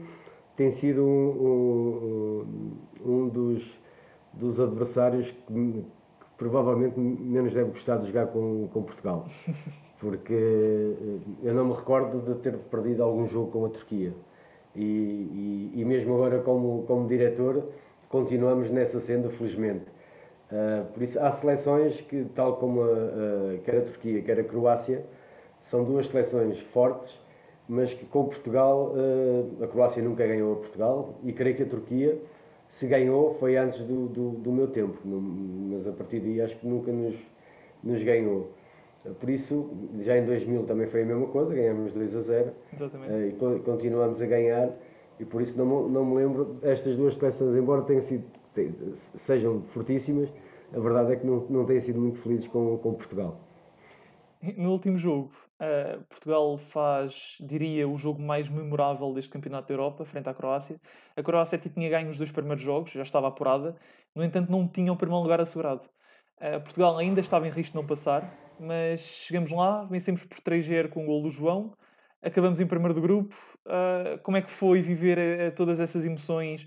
tem 0.56 0.72
sido 0.72 1.04
um, 1.04 2.46
um, 3.04 3.12
um 3.12 3.28
dos, 3.28 3.78
dos 4.32 4.58
adversários 4.58 5.30
que, 5.46 5.84
provavelmente 6.42 6.98
menos 6.98 7.52
deve 7.52 7.70
gostar 7.70 7.98
de 7.98 8.08
jogar 8.08 8.26
com, 8.26 8.68
com 8.72 8.82
Portugal. 8.82 9.26
Porque 10.00 10.34
eh, 10.34 11.18
eu 11.44 11.54
não 11.54 11.66
me 11.66 11.74
recordo 11.74 12.18
de 12.20 12.40
ter 12.40 12.56
perdido 12.56 13.04
algum 13.04 13.28
jogo 13.28 13.52
com 13.52 13.64
a 13.64 13.68
Turquia. 13.68 14.12
E, 14.74 14.82
e, 14.82 15.72
e 15.76 15.84
mesmo 15.84 16.14
agora, 16.14 16.40
como, 16.40 16.82
como 16.86 17.06
diretor, 17.06 17.62
continuamos 18.08 18.70
nessa 18.70 19.00
senda, 19.00 19.30
felizmente. 19.30 19.84
Uh, 20.50 20.84
por 20.92 21.02
isso, 21.02 21.18
há 21.20 21.30
seleções 21.32 22.00
que, 22.02 22.26
tal 22.34 22.56
como 22.56 22.82
a, 22.82 22.86
a, 22.86 23.58
quer 23.64 23.78
a 23.78 23.80
Turquia, 23.82 24.20
quer 24.22 24.40
a 24.40 24.44
Croácia, 24.44 25.04
são 25.70 25.84
duas 25.84 26.08
seleções 26.08 26.58
fortes 26.74 27.22
mas 27.68 27.94
que 27.94 28.04
com 28.04 28.24
Portugal, 28.24 28.92
eh, 28.96 29.64
a 29.64 29.66
Croácia 29.66 30.02
nunca 30.02 30.26
ganhou 30.26 30.52
a 30.52 30.56
Portugal 30.56 31.14
e 31.24 31.32
creio 31.32 31.56
que 31.56 31.62
a 31.62 31.66
Turquia, 31.66 32.18
se 32.72 32.86
ganhou, 32.86 33.34
foi 33.34 33.56
antes 33.56 33.80
do, 33.80 34.06
do, 34.08 34.30
do 34.30 34.52
meu 34.52 34.68
tempo, 34.68 34.98
mas 35.04 35.86
a 35.86 35.92
partir 35.92 36.20
daí 36.20 36.40
acho 36.40 36.56
que 36.56 36.66
nunca 36.66 36.90
nos, 36.92 37.16
nos 37.82 38.02
ganhou. 38.02 38.50
Por 39.18 39.28
isso, 39.30 39.68
já 40.00 40.16
em 40.16 40.24
2000 40.24 40.62
também 40.64 40.86
foi 40.86 41.02
a 41.02 41.06
mesma 41.06 41.26
coisa, 41.26 41.52
ganhamos 41.52 41.92
2 41.92 42.16
a 42.16 42.20
0 42.20 42.52
Exatamente. 42.72 43.12
Eh, 43.12 43.28
e 43.28 43.60
continuamos 43.60 44.20
a 44.22 44.26
ganhar 44.26 44.70
e 45.18 45.24
por 45.24 45.42
isso 45.42 45.56
não, 45.56 45.88
não 45.88 46.04
me 46.04 46.16
lembro, 46.16 46.56
estas 46.62 46.96
duas 46.96 47.14
seleções, 47.16 47.56
embora 47.56 47.82
tenham 47.82 48.02
sido, 48.02 48.24
sejam 49.26 49.62
fortíssimas, 49.72 50.32
a 50.72 50.78
verdade 50.78 51.12
é 51.12 51.16
que 51.16 51.26
não, 51.26 51.44
não 51.50 51.64
têm 51.64 51.80
sido 51.80 52.00
muito 52.00 52.18
felizes 52.20 52.46
com, 52.46 52.78
com 52.78 52.94
Portugal. 52.94 53.38
No 54.42 54.72
último 54.72 54.98
jogo, 54.98 55.32
uh, 55.60 56.02
Portugal 56.08 56.58
faz, 56.58 57.36
diria, 57.40 57.88
o 57.88 57.96
jogo 57.96 58.20
mais 58.20 58.48
memorável 58.48 59.14
deste 59.14 59.30
Campeonato 59.30 59.68
da 59.68 59.74
Europa, 59.74 60.04
frente 60.04 60.28
à 60.28 60.34
Croácia. 60.34 60.80
A 61.16 61.22
Croácia 61.22 61.56
tinha 61.58 61.88
ganho 61.88 62.10
os 62.10 62.18
dois 62.18 62.32
primeiros 62.32 62.60
jogos, 62.60 62.90
já 62.90 63.02
estava 63.02 63.28
apurada, 63.28 63.76
no 64.14 64.24
entanto, 64.24 64.50
não 64.50 64.66
tinha 64.66 64.92
o 64.92 64.96
primeiro 64.96 65.22
lugar 65.22 65.40
assegurado. 65.40 65.84
Uh, 66.40 66.60
Portugal 66.60 66.98
ainda 66.98 67.20
estava 67.20 67.46
em 67.46 67.50
risco 67.50 67.72
de 67.72 67.76
não 67.76 67.86
passar, 67.86 68.36
mas 68.58 69.00
chegamos 69.00 69.52
lá, 69.52 69.84
vencemos 69.84 70.24
por 70.24 70.40
3-0 70.40 70.88
com 70.88 71.04
o 71.04 71.06
gol 71.06 71.22
do 71.22 71.30
João, 71.30 71.72
acabamos 72.20 72.60
em 72.60 72.66
primeiro 72.66 72.94
do 72.94 73.00
grupo. 73.00 73.36
Uh, 73.64 74.18
como 74.24 74.36
é 74.36 74.42
que 74.42 74.50
foi 74.50 74.82
viver 74.82 75.54
todas 75.54 75.78
essas 75.78 76.04
emoções, 76.04 76.66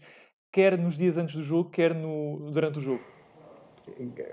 quer 0.50 0.78
nos 0.78 0.96
dias 0.98 1.18
antes 1.18 1.36
do 1.36 1.44
jogo, 1.44 1.70
quer 1.72 1.94
no, 1.94 2.50
durante 2.52 2.80
o 2.80 2.82
jogo? 2.82 3.15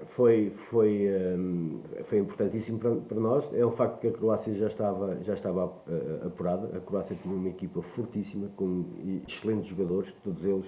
Foi, 0.08 0.52
foi, 0.70 1.08
um, 1.36 1.80
foi 2.04 2.18
importantíssimo 2.18 2.78
para, 2.78 3.20
nós. 3.20 3.48
É 3.54 3.64
um 3.64 3.72
facto 3.72 4.00
que 4.00 4.08
a 4.08 4.12
Croácia 4.12 4.54
já 4.54 4.66
estava, 4.66 5.18
já 5.22 5.34
estava 5.34 5.66
uh, 5.66 6.26
apurada. 6.26 6.76
A 6.76 6.80
Croácia 6.80 7.16
tinha 7.22 7.34
uma 7.34 7.48
equipa 7.48 7.82
fortíssima, 7.82 8.48
com 8.56 8.84
excelentes 9.28 9.66
jogadores, 9.66 10.12
todos 10.24 10.44
eles 10.44 10.66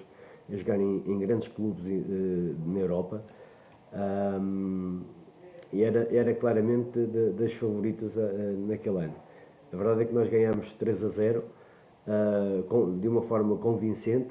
a 0.52 0.56
jogarem 0.56 1.02
em, 1.06 1.18
grandes 1.18 1.48
clubes 1.48 1.82
uh, 1.84 2.68
na 2.68 2.80
Europa. 2.80 3.24
Um, 3.92 5.02
e 5.72 5.82
era, 5.82 6.08
era 6.14 6.34
claramente 6.34 6.98
das 7.36 7.52
favoritas 7.54 8.14
uh, 8.16 8.66
naquele 8.66 9.04
ano. 9.04 9.14
A 9.72 9.76
verdade 9.76 10.02
é 10.02 10.04
que 10.04 10.14
nós 10.14 10.28
ganhámos 10.28 10.72
3 10.74 11.04
a 11.04 11.08
0 11.08 11.44
com, 12.68 12.98
de 12.98 13.08
uma 13.08 13.22
forma 13.22 13.56
convincente 13.56 14.30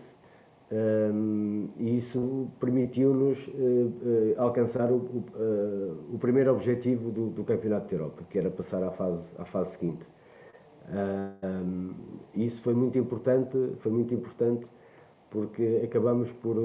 e 1.77 1.97
isso 1.99 2.47
permitiu-nos 2.59 3.37
uh, 3.47 3.51
uh, 3.51 4.33
alcançar 4.37 4.91
o, 4.91 4.95
o, 4.95 5.23
uh, 5.35 6.15
o, 6.15 6.17
primeiro 6.19 6.51
objetivo 6.51 7.11
do, 7.11 7.29
do, 7.29 7.43
Campeonato 7.43 7.87
da 7.87 7.93
Europa, 7.93 8.23
que 8.29 8.39
era 8.39 8.49
passar 8.49 8.81
à 8.83 8.91
fase, 8.91 9.27
à 9.37 9.45
fase 9.45 9.71
seguinte. 9.71 10.03
Isso 12.35 12.61
foi 12.61 12.73
muito 12.73 12.97
importante, 12.97 13.57
foi 13.79 13.91
muito 13.91 14.13
importante 14.13 14.67
porque 15.29 15.81
acabamos 15.83 16.29
por 16.33 16.57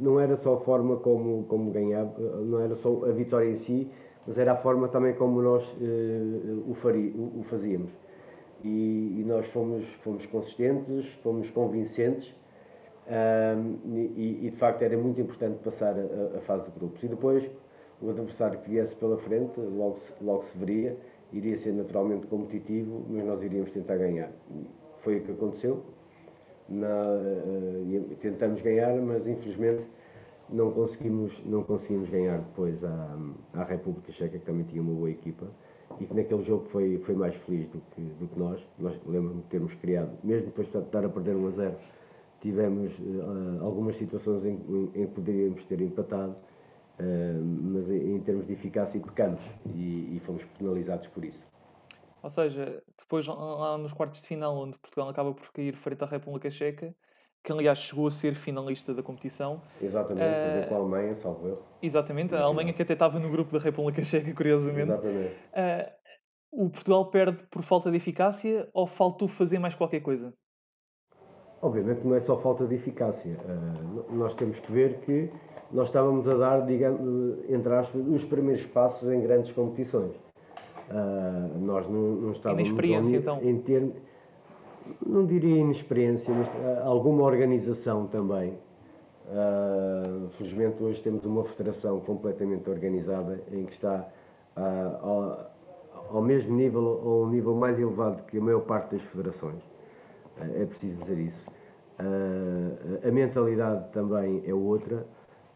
não 0.00 0.20
era 0.20 0.36
só 0.36 0.54
a 0.54 0.60
forma 0.60 0.96
como 0.98 1.44
como 1.48 1.72
ganhava, 1.72 2.18
não 2.20 2.60
era 2.60 2.76
só 2.76 3.04
a 3.04 3.10
vitória 3.10 3.50
em 3.50 3.56
si, 3.56 3.90
mas 4.24 4.38
era 4.38 4.52
a 4.52 4.56
forma 4.56 4.86
também 4.88 5.14
como 5.14 5.42
nós 5.42 5.64
o, 6.68 6.74
faria, 6.74 7.10
o 7.16 7.44
fazíamos. 7.50 7.90
E, 8.62 9.18
e, 9.20 9.24
nós 9.26 9.44
fomos 9.48 9.84
fomos 10.04 10.24
consistentes, 10.26 11.04
fomos 11.24 11.50
convincentes 11.50 12.32
um, 13.08 13.78
e, 13.96 14.46
e, 14.46 14.50
de 14.50 14.56
facto 14.58 14.82
era 14.82 14.96
muito 14.96 15.20
importante 15.20 15.58
passar 15.64 15.94
a, 15.94 16.38
a, 16.38 16.40
fase 16.42 16.64
de 16.64 16.78
grupos. 16.78 17.02
E 17.02 17.08
depois 17.08 17.50
o 18.02 18.10
adversário 18.10 18.58
que 18.60 18.70
viesse 18.70 18.94
pela 18.96 19.16
frente, 19.18 19.58
logo 19.58 19.98
se, 20.00 20.24
logo 20.24 20.44
se 20.52 20.58
veria, 20.58 20.96
iria 21.32 21.58
ser 21.62 21.72
naturalmente 21.72 22.26
competitivo, 22.26 23.04
mas 23.08 23.24
nós 23.24 23.42
iríamos 23.42 23.70
tentar 23.72 23.96
ganhar. 23.96 24.30
Foi 25.02 25.18
o 25.18 25.22
que 25.22 25.32
aconteceu. 25.32 25.82
Na, 26.68 26.86
uh, 26.86 28.16
tentamos 28.20 28.60
ganhar, 28.60 28.94
mas 29.00 29.26
infelizmente 29.26 29.84
não 30.50 30.70
conseguimos, 30.70 31.32
não 31.46 31.62
conseguimos 31.62 32.10
ganhar 32.10 32.38
depois 32.40 32.82
à, 32.84 33.18
à 33.54 33.64
República 33.64 34.12
Checa, 34.12 34.38
que 34.38 34.44
também 34.44 34.64
tinha 34.64 34.82
uma 34.82 34.92
boa 34.92 35.10
equipa 35.10 35.46
e 36.00 36.04
que 36.04 36.14
naquele 36.14 36.44
jogo 36.44 36.66
foi, 36.70 36.98
foi 37.06 37.14
mais 37.14 37.34
feliz 37.44 37.66
do 37.70 37.80
que, 37.94 38.00
do 38.02 38.28
que 38.28 38.38
nós. 38.38 38.60
Nós 38.78 38.94
lembro-me 39.06 39.42
de 39.42 39.48
termos 39.48 39.72
criado, 39.76 40.10
mesmo 40.22 40.46
depois 40.46 40.70
de 40.70 40.78
estar 40.78 41.04
a 41.04 41.08
perder 41.08 41.34
1 41.34 41.46
a 41.46 41.50
0, 41.52 41.76
tivemos 42.40 42.92
uh, 42.98 43.64
algumas 43.64 43.96
situações 43.96 44.44
em, 44.44 44.54
em, 44.68 44.84
em, 45.02 45.06
que 45.06 45.14
poderíamos 45.14 45.64
ter 45.64 45.80
empatado, 45.80 46.32
uh, 46.32 47.44
mas 47.62 47.88
em, 47.90 48.16
em, 48.16 48.20
termos 48.20 48.46
de 48.46 48.52
eficácia 48.52 49.00
pecamos 49.00 49.40
e, 49.74 50.16
e 50.16 50.22
fomos 50.24 50.42
penalizados 50.58 51.06
por 51.08 51.24
isso. 51.24 51.40
Ou 52.22 52.30
seja, 52.30 52.82
depois 52.98 53.26
lá 53.26 53.78
nos 53.78 53.92
quartos 53.92 54.20
de 54.20 54.26
final, 54.26 54.56
onde 54.56 54.76
Portugal 54.78 55.08
acaba 55.08 55.32
por 55.32 55.52
cair 55.52 55.76
frente 55.76 56.02
à 56.02 56.06
República 56.06 56.50
Checa, 56.50 56.94
que 57.44 57.52
aliás 57.52 57.78
chegou 57.78 58.08
a 58.08 58.10
ser 58.10 58.34
finalista 58.34 58.92
da 58.92 59.02
competição. 59.02 59.62
Exatamente, 59.80 60.24
uh, 60.24 60.68
com 60.68 60.74
a 60.74 60.78
Alemanha, 60.78 61.16
salvo 61.16 61.48
erro. 61.48 61.62
Exatamente, 61.80 62.34
a 62.34 62.42
Alemanha 62.42 62.72
que 62.72 62.82
até 62.82 62.92
estava 62.92 63.18
no 63.18 63.30
grupo 63.30 63.52
da 63.52 63.58
República 63.58 64.02
Checa, 64.02 64.34
curiosamente. 64.34 64.90
Exatamente. 64.90 65.34
Uh, 65.52 65.98
o 66.50 66.70
Portugal 66.70 67.10
perde 67.10 67.44
por 67.50 67.62
falta 67.62 67.90
de 67.90 67.96
eficácia 67.96 68.68
ou 68.72 68.86
faltou 68.86 69.28
fazer 69.28 69.58
mais 69.58 69.74
qualquer 69.74 70.00
coisa? 70.00 70.34
Obviamente 71.60 72.06
não 72.06 72.14
é 72.14 72.20
só 72.20 72.36
falta 72.36 72.66
de 72.66 72.76
eficácia. 72.76 73.36
Uh, 73.44 74.14
nós 74.14 74.34
temos 74.34 74.58
que 74.60 74.70
ver 74.70 75.00
que 75.00 75.28
nós 75.72 75.88
estávamos 75.88 76.26
a 76.28 76.34
dar, 76.34 76.64
digamos, 76.64 77.38
entre 77.48 77.74
aspas, 77.74 78.06
os 78.06 78.24
primeiros 78.24 78.64
passos 78.66 79.10
em 79.10 79.20
grandes 79.20 79.50
competições. 79.52 80.14
Uh, 80.88 81.58
nós 81.58 81.88
não, 81.88 82.00
não 82.00 82.32
estávamos... 82.32 82.62
Inexperiência, 82.62 83.16
então? 83.16 83.42
Em 83.42 83.58
termos, 83.58 83.94
não 85.04 85.26
diria 85.26 85.58
inexperiência, 85.58 86.32
mas 86.32 86.46
uh, 86.46 86.86
alguma 86.86 87.24
organização 87.24 88.06
também. 88.06 88.54
felizmente 90.38 90.82
hoje 90.82 91.02
temos 91.02 91.24
uma 91.24 91.44
federação 91.44 91.98
completamente 92.00 92.70
organizada 92.70 93.42
em 93.52 93.66
que 93.66 93.72
está 93.72 94.08
ao, 95.02 95.50
ao 96.10 96.22
mesmo 96.22 96.56
nível 96.56 97.00
ou 97.04 97.24
um 97.24 97.28
nível 97.28 97.54
mais 97.54 97.78
elevado 97.78 98.22
que 98.22 98.38
a 98.38 98.40
maior 98.40 98.62
parte 98.62 98.94
das 98.94 99.02
federações 99.02 99.62
é 100.40 100.64
preciso 100.66 101.02
dizer 101.02 101.18
isso. 101.18 101.50
Uh, 102.00 103.08
a 103.08 103.10
mentalidade 103.10 103.90
também 103.92 104.42
é 104.46 104.54
outra, 104.54 105.06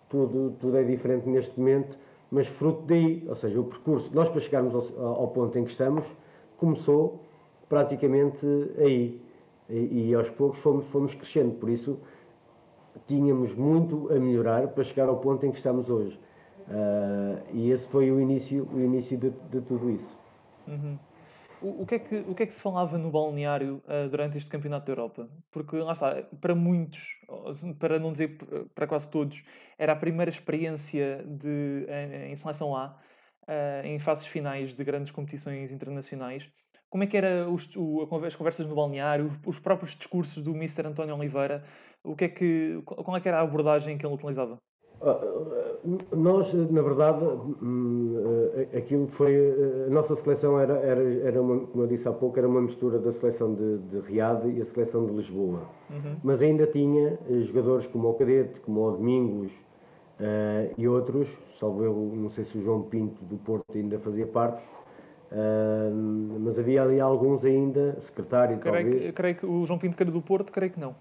tudo, 0.09 0.55
tudo 0.61 0.77
é 0.77 0.83
diferente 0.83 1.29
neste 1.29 1.59
momento, 1.59 1.97
mas 2.31 2.47
fruto 2.49 2.83
daí, 2.87 3.25
ou 3.29 3.35
seja, 3.37 3.61
o 3.61 3.65
percurso, 3.65 4.11
nós 4.13 4.29
para 4.29 4.41
chegarmos 4.41 4.75
ao, 4.75 5.07
ao 5.07 5.29
ponto 5.29 5.59
em 5.59 5.65
que 5.65 5.71
estamos, 5.71 6.05
começou 6.57 7.21
praticamente 7.69 8.47
aí. 8.79 9.21
E, 9.71 10.09
e, 10.09 10.15
aos 10.15 10.29
poucos 10.31 10.59
fomos, 10.59 10.85
fomos 10.89 11.15
crescendo, 11.15 11.55
por 11.55 11.71
isso 11.71 11.99
tínhamos 13.07 13.55
muito 13.55 14.13
a 14.13 14.19
melhorar 14.19 14.69
para 14.69 14.85
chegar 14.85 15.09
ao 15.09 15.17
ponto 15.17 15.47
em 15.47 15.51
que 15.51 15.57
estamos 15.57 15.89
hoje. 15.89 16.19
Uh, 16.69 17.41
e 17.53 17.71
esse 17.71 17.87
foi 17.89 18.11
o 18.11 18.21
início, 18.21 18.69
o 18.73 18.81
início 18.81 19.17
de, 19.17 19.31
de 19.31 19.61
tudo 19.63 19.91
isso. 19.91 20.19
Uhum. 20.69 20.99
O, 21.63 21.87
que 21.87 21.95
é 21.95 21.99
que, 21.99 22.17
o 22.29 22.35
que 22.35 22.43
é 22.43 22.47
que 22.47 22.53
se 22.53 22.61
falava 22.61 22.99
no 22.99 23.11
balneário 23.11 23.83
uh, 23.87 24.09
durante 24.09 24.37
este 24.37 24.51
Campeonato 24.51 24.87
da 24.87 24.93
Europa? 24.93 25.29
Porque, 25.51 25.77
lá 25.77 25.93
está, 25.93 26.23
para 26.41 26.55
muitos, 26.55 27.21
para 27.79 27.99
não 27.99 28.13
dizer 28.13 28.37
para 28.75 28.87
quase 28.87 29.09
todos, 29.09 29.45
era 29.79 29.93
a 29.93 29.97
primeira 29.97 30.29
experiência 30.29 31.25
de, 31.25 31.87
em, 31.89 32.33
em 32.33 32.37
seleção 32.37 32.77
A, 32.77 32.99
uh, 33.43 33.87
em 33.87 33.99
fases 33.99 34.27
finais 34.27 34.75
de 34.75 34.85
grandes 34.85 35.13
competições 35.13 35.71
internacionais. 35.73 36.51
Como 36.91 37.05
é 37.05 37.07
que 37.07 37.17
era 37.17 37.49
os, 37.49 37.75
o, 37.77 38.03
as 38.27 38.37
conversas 38.37 38.67
no 38.67 38.75
balneário, 38.75 39.31
os 39.47 39.59
próprios 39.59 39.95
discursos 39.95 40.43
do 40.43 40.55
Mr. 40.55 40.87
António 40.89 41.17
Oliveira? 41.17 41.65
O 42.03 42.17
que 42.17 42.25
é 42.25 42.29
que, 42.29 42.83
qual 42.85 43.17
é 43.17 43.21
que 43.21 43.29
era 43.29 43.39
a 43.39 43.43
abordagem 43.43 43.97
que 43.97 44.05
ele 44.05 44.15
utilizava? 44.15 44.59
Ah, 45.05 45.21
nós, 46.13 46.53
na 46.71 46.81
verdade, 46.81 47.25
hum, 47.61 48.15
aquilo 48.77 49.09
foi. 49.09 49.35
A 49.87 49.91
nossa 49.91 50.15
seleção 50.15 50.61
era, 50.61 50.75
era, 50.75 51.03
era 51.25 51.43
uma, 51.43 51.67
como 51.67 51.83
eu 51.83 51.89
disse 51.89 52.07
há 52.07 52.13
pouco, 52.13 52.39
era 52.39 52.47
uma 52.47 52.61
mistura 52.61 53.01
da 53.01 53.11
seleção 53.11 53.53
de, 53.53 53.79
de 53.79 53.99
Riad 54.01 54.49
e 54.49 54.63
a 54.63 54.65
seleção 54.65 55.05
de 55.07 55.13
Lisboa. 55.13 55.63
Uhum. 55.91 56.17
Mas 56.23 56.41
ainda 56.41 56.67
tinha 56.69 57.19
eh, 57.29 57.41
jogadores 57.41 57.87
como 57.89 58.09
o 58.09 58.15
Cadete, 58.15 58.61
como 58.61 58.81
o 58.81 58.93
Domingos 58.93 59.51
uh, 60.21 60.73
e 60.79 60.87
outros, 60.87 61.29
salvo 61.59 61.83
eu, 61.83 62.13
não 62.15 62.31
sei 62.31 62.45
se 62.45 62.57
o 62.57 62.63
João 62.63 62.83
Pinto 62.83 63.25
do 63.25 63.37
Porto 63.37 63.67
ainda 63.75 63.99
fazia 63.99 64.27
parte. 64.27 64.63
Uh, 65.33 66.39
mas 66.41 66.59
havia 66.59 66.83
ali 66.83 67.01
alguns 67.01 67.43
ainda, 67.45 67.97
secretário 68.03 68.59
creio 68.59 68.85
talvez. 68.85 69.03
Que, 69.03 69.13
creio 69.13 69.35
que 69.35 69.47
o 69.47 69.67
João 69.67 69.79
Pinto 69.79 69.97
que 69.97 70.03
era 70.03 70.13
do 70.13 70.21
Porto, 70.21 70.53
creio 70.53 70.71
que 70.71 70.79
não. 70.79 70.95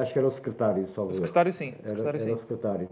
Acho 0.00 0.12
que 0.12 0.18
era 0.18 0.28
o 0.28 0.30
secretário, 0.30 0.86
só 0.88 1.04
O 1.04 1.12
secretário, 1.12 1.52
sim. 1.52 1.70
O 1.70 1.86
secretário, 1.86 2.08
era, 2.08 2.18
sim. 2.18 2.28
Era 2.28 2.36
o 2.36 2.40
secretário. 2.40 2.88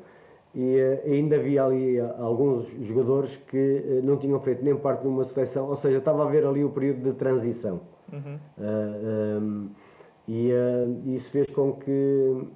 E 0.55 0.77
uh, 0.81 1.13
ainda 1.13 1.35
havia 1.35 1.65
ali 1.65 2.01
uh, 2.01 2.15
alguns 2.23 2.69
jogadores 2.87 3.37
que 3.49 3.57
uh, 3.57 4.07
não 4.07 4.17
tinham 4.17 4.39
feito 4.41 4.65
nem 4.65 4.77
parte 4.77 5.03
de 5.03 5.09
uma 5.09 5.25
seleção, 5.25 5.69
ou 5.69 5.77
seja, 5.77 5.99
estava 5.99 6.23
a 6.23 6.27
haver 6.27 6.47
ali 6.47 6.65
o 6.65 6.71
período 6.71 7.03
de 7.03 7.13
transição. 7.15 7.81
Uhum. 8.13 8.39
Um, 8.59 9.71
e 10.29 10.53
isso 11.17 11.29
fez 11.31 11.51
com 11.51 11.73
que 11.73 12.47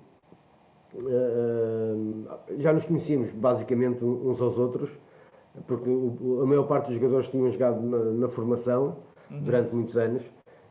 já 2.58 2.72
nos 2.72 2.84
conhecíamos 2.84 3.30
basicamente 3.32 4.02
uns 4.02 4.40
aos 4.40 4.56
outros, 4.56 4.90
porque 5.66 5.90
a 5.90 6.46
maior 6.46 6.66
parte 6.66 6.86
dos 6.86 6.94
jogadores 6.94 7.28
tinham 7.28 7.50
jogado 7.50 7.82
na, 7.82 7.98
na 7.98 8.28
formação 8.28 8.96
uhum. 9.30 9.42
durante 9.42 9.74
muitos 9.74 9.96
anos, 9.98 10.22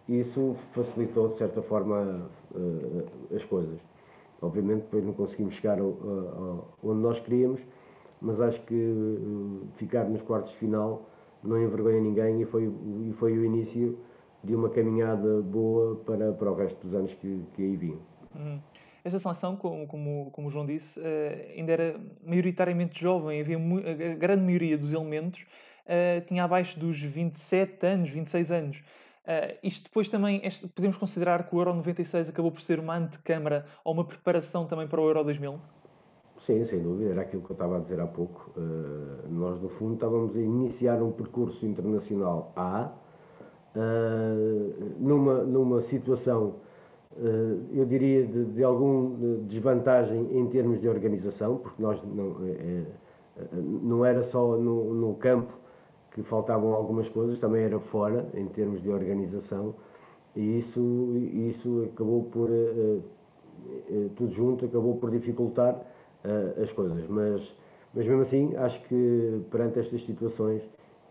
e 0.08 0.22
isso 0.22 0.56
facilitou, 0.74 1.30
de 1.30 1.38
certa 1.38 1.62
forma, 1.62 2.30
as 3.36 3.44
coisas. 3.46 3.80
Obviamente 4.42 4.82
depois 4.84 5.04
não 5.04 5.14
conseguimos 5.14 5.56
chegar 5.56 5.80
ao, 5.80 5.88
ao, 5.88 6.78
onde 6.84 7.02
nós 7.02 7.20
queríamos, 7.20 7.60
mas 8.22 8.40
acho 8.40 8.62
que 8.62 8.76
uh, 8.76 9.68
ficar 9.78 10.06
nos 10.06 10.22
quartos 10.22 10.52
de 10.52 10.58
final 10.60 11.08
não 11.44 11.62
envergonha 11.62 12.02
ninguém 12.02 12.42
e 12.42 12.46
foi, 12.46 12.66
e 12.66 13.14
foi 13.18 13.38
o 13.38 13.46
início 13.46 13.98
de 14.44 14.56
uma 14.56 14.70
caminhada 14.70 15.42
boa 15.42 15.96
para, 15.98 16.32
para 16.34 16.52
o 16.52 16.56
resto 16.56 16.86
dos 16.86 16.96
anos 16.96 17.14
que, 17.16 17.44
que 17.54 17.64
aí 17.64 17.76
vinham. 17.76 18.00
Hum. 18.36 18.60
Esta 19.04 19.20
seleção, 19.20 19.56
como, 19.56 19.88
como, 19.88 20.32
como 20.32 20.48
o 20.48 20.50
João 20.50 20.66
disse, 20.66 21.00
uh, 21.00 21.04
ainda 21.56 21.72
era 21.72 22.00
maioritariamente 22.24 23.00
jovem, 23.00 23.42
havia 23.42 23.58
a 23.58 24.16
grande 24.16 24.44
maioria 24.44 24.78
dos 24.78 24.94
elementos 24.94 25.46
tinha 26.26 26.44
abaixo 26.44 26.78
dos 26.78 27.02
27 27.02 27.86
anos, 27.86 28.10
26 28.10 28.52
anos. 28.52 28.84
Uh, 29.28 29.58
isto 29.62 29.84
depois 29.84 30.08
também, 30.08 30.40
este, 30.46 30.66
podemos 30.70 30.96
considerar 30.96 31.50
que 31.50 31.54
o 31.54 31.60
Euro 31.60 31.74
96 31.74 32.30
acabou 32.30 32.50
por 32.50 32.62
ser 32.62 32.80
uma 32.80 32.96
antecâmara 32.96 33.66
ou 33.84 33.94
uma 33.94 34.06
preparação 34.06 34.66
também 34.66 34.88
para 34.88 35.02
o 35.02 35.06
Euro 35.06 35.22
2000? 35.26 35.60
Sim, 36.46 36.66
sem 36.68 36.82
dúvida, 36.82 37.12
era 37.12 37.24
aquilo 37.24 37.44
que 37.44 37.52
eu 37.52 37.54
estava 37.54 37.76
a 37.76 37.80
dizer 37.82 38.00
há 38.00 38.08
pouco. 38.08 38.54
Uh, 38.56 39.30
nós, 39.30 39.62
no 39.62 39.68
fundo, 39.68 39.96
estávamos 39.96 40.34
a 40.34 40.40
iniciar 40.40 41.04
um 41.04 41.12
percurso 41.12 41.66
internacional 41.66 42.54
A, 42.56 42.90
uh, 43.76 44.96
numa, 44.98 45.44
numa 45.44 45.82
situação, 45.82 46.56
eu 47.74 47.84
diria, 47.84 48.28
de, 48.28 48.46
de 48.46 48.64
alguma 48.64 49.40
desvantagem 49.48 50.38
em 50.38 50.46
termos 50.48 50.80
de 50.80 50.88
organização, 50.88 51.58
porque 51.58 51.82
nós 51.82 52.00
não, 52.04 52.38
é, 52.46 52.84
não 53.82 54.06
era 54.06 54.24
só 54.24 54.56
no, 54.56 54.94
no 54.94 55.16
campo 55.16 55.52
que 56.18 56.24
faltavam 56.24 56.74
algumas 56.74 57.08
coisas, 57.10 57.38
também 57.38 57.64
era 57.64 57.80
fora, 57.80 58.28
em 58.34 58.48
termos 58.48 58.82
de 58.82 58.90
organização, 58.90 59.76
e 60.36 60.58
isso, 60.58 61.16
isso 61.16 61.88
acabou 61.94 62.24
por, 62.24 62.50
uh, 62.50 63.04
uh, 63.90 64.10
tudo 64.16 64.34
junto, 64.34 64.66
acabou 64.66 64.98
por 64.98 65.12
dificultar 65.12 65.80
as 66.62 66.72
coisas. 66.74 67.08
Mas, 67.08 67.42
mas 67.94 68.06
mesmo 68.06 68.22
assim, 68.24 68.56
acho 68.58 68.82
que 68.88 69.42
perante 69.50 69.80
estas 69.80 70.04
situações 70.06 70.62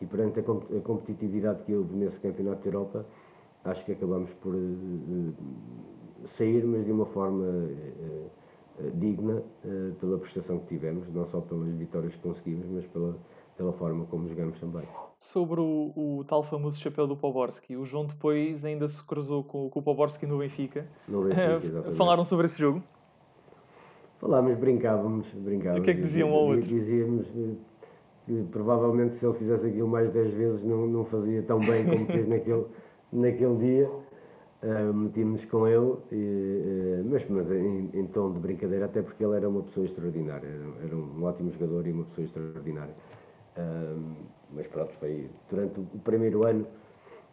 e 0.03 0.05
perante 0.05 0.41
a, 0.41 0.43
a 0.43 0.81
competitividade 0.81 1.63
que 1.63 1.73
houve 1.73 1.95
nesse 1.95 2.19
Campeonato 2.19 2.61
de 2.63 2.69
Europa, 2.69 3.07
acho 3.65 3.83
que 3.85 3.93
acabamos 3.93 4.29
por 4.43 4.55
sair, 6.37 6.65
mas 6.65 6.85
de 6.85 6.93
uma 6.93 7.07
forma 7.07 7.71
digna 8.97 9.43
pela 10.01 10.19
prestação 10.19 10.59
que 10.59 10.67
tivemos, 10.67 11.09
não 11.15 11.25
só 11.29 11.41
pelas 11.41 11.69
vitórias 11.69 12.15
que 12.15 12.21
conseguimos, 12.21 12.67
mas 12.67 12.85
pela 12.89 13.17
pela 13.57 13.73
forma 13.73 14.05
como 14.07 14.29
jogamos 14.29 14.59
também. 14.61 14.87
Sobre 15.19 15.61
o, 15.61 15.93
o 15.97 16.25
tal 16.25 16.43
famoso 16.43 16.79
chapéu 16.79 17.07
do 17.07 17.17
Poborski, 17.17 17.77
o 17.77 17.85
João 17.85 18.05
depois 18.05 18.65
ainda 18.65 18.87
se 18.87 19.03
cruzou 19.05 19.43
com, 19.43 19.71
com 19.71 19.81
o 19.81 19.83
Poborski 19.83 20.27
no 20.27 20.39
Benfica. 20.39 20.87
No 21.09 21.23
Benfica, 21.23 21.57
exatamente. 21.65 21.97
Falaram 21.97 22.25
sobre 22.25 22.47
esse 22.47 22.59
jogo? 22.59 22.83
Falámos, 24.19 24.59
brincávamos, 24.59 25.27
brincávamos. 25.35 25.81
O 25.81 25.85
que 25.85 25.91
é 25.91 25.95
que 25.95 26.01
diziam 26.01 26.31
ao 26.31 26.47
outro? 26.47 26.67
Dizíamos 26.67 27.27
eh, 27.37 27.55
que 28.27 28.43
provavelmente 28.51 29.19
se 29.19 29.27
ele 29.27 29.39
fizesse 29.39 29.67
aquilo 29.67 29.89
mais 29.89 30.11
10 30.13 30.35
vezes 30.35 30.63
não, 30.63 30.87
não 30.87 31.05
fazia 31.05 31.43
tão 31.43 31.61
bem 31.61 31.85
como 31.85 32.07
fez 32.13 32.29
naquele, 32.29 32.67
naquele 33.13 33.57
dia. 33.57 33.91
Uh, 34.63 34.93
metimos 34.93 35.45
com 35.45 35.69
ele, 35.69 35.95
e, 36.11 37.03
uh, 37.03 37.05
mas, 37.11 37.29
mas 37.29 37.49
em, 37.53 37.91
em, 37.93 38.07
tom 38.07 38.33
de 38.33 38.39
brincadeira, 38.39 38.87
até 38.87 39.03
porque 39.03 39.23
ele 39.23 39.37
era 39.37 39.47
uma 39.47 39.63
pessoa 39.63 39.85
extraordinária, 39.85 40.47
era, 40.49 40.87
era 40.87 40.97
um 40.97 41.23
ótimo 41.23 41.53
jogador 41.53 41.87
e 41.87 41.93
uma 41.93 42.05
pessoa 42.05 42.25
extraordinária. 42.25 42.95
Uh, 43.57 44.27
mas 44.51 44.67
pronto, 44.67 44.93
foi 45.01 45.31
durante 45.51 45.81
o 45.81 45.99
primeiro 46.05 46.47
ano 46.47 46.67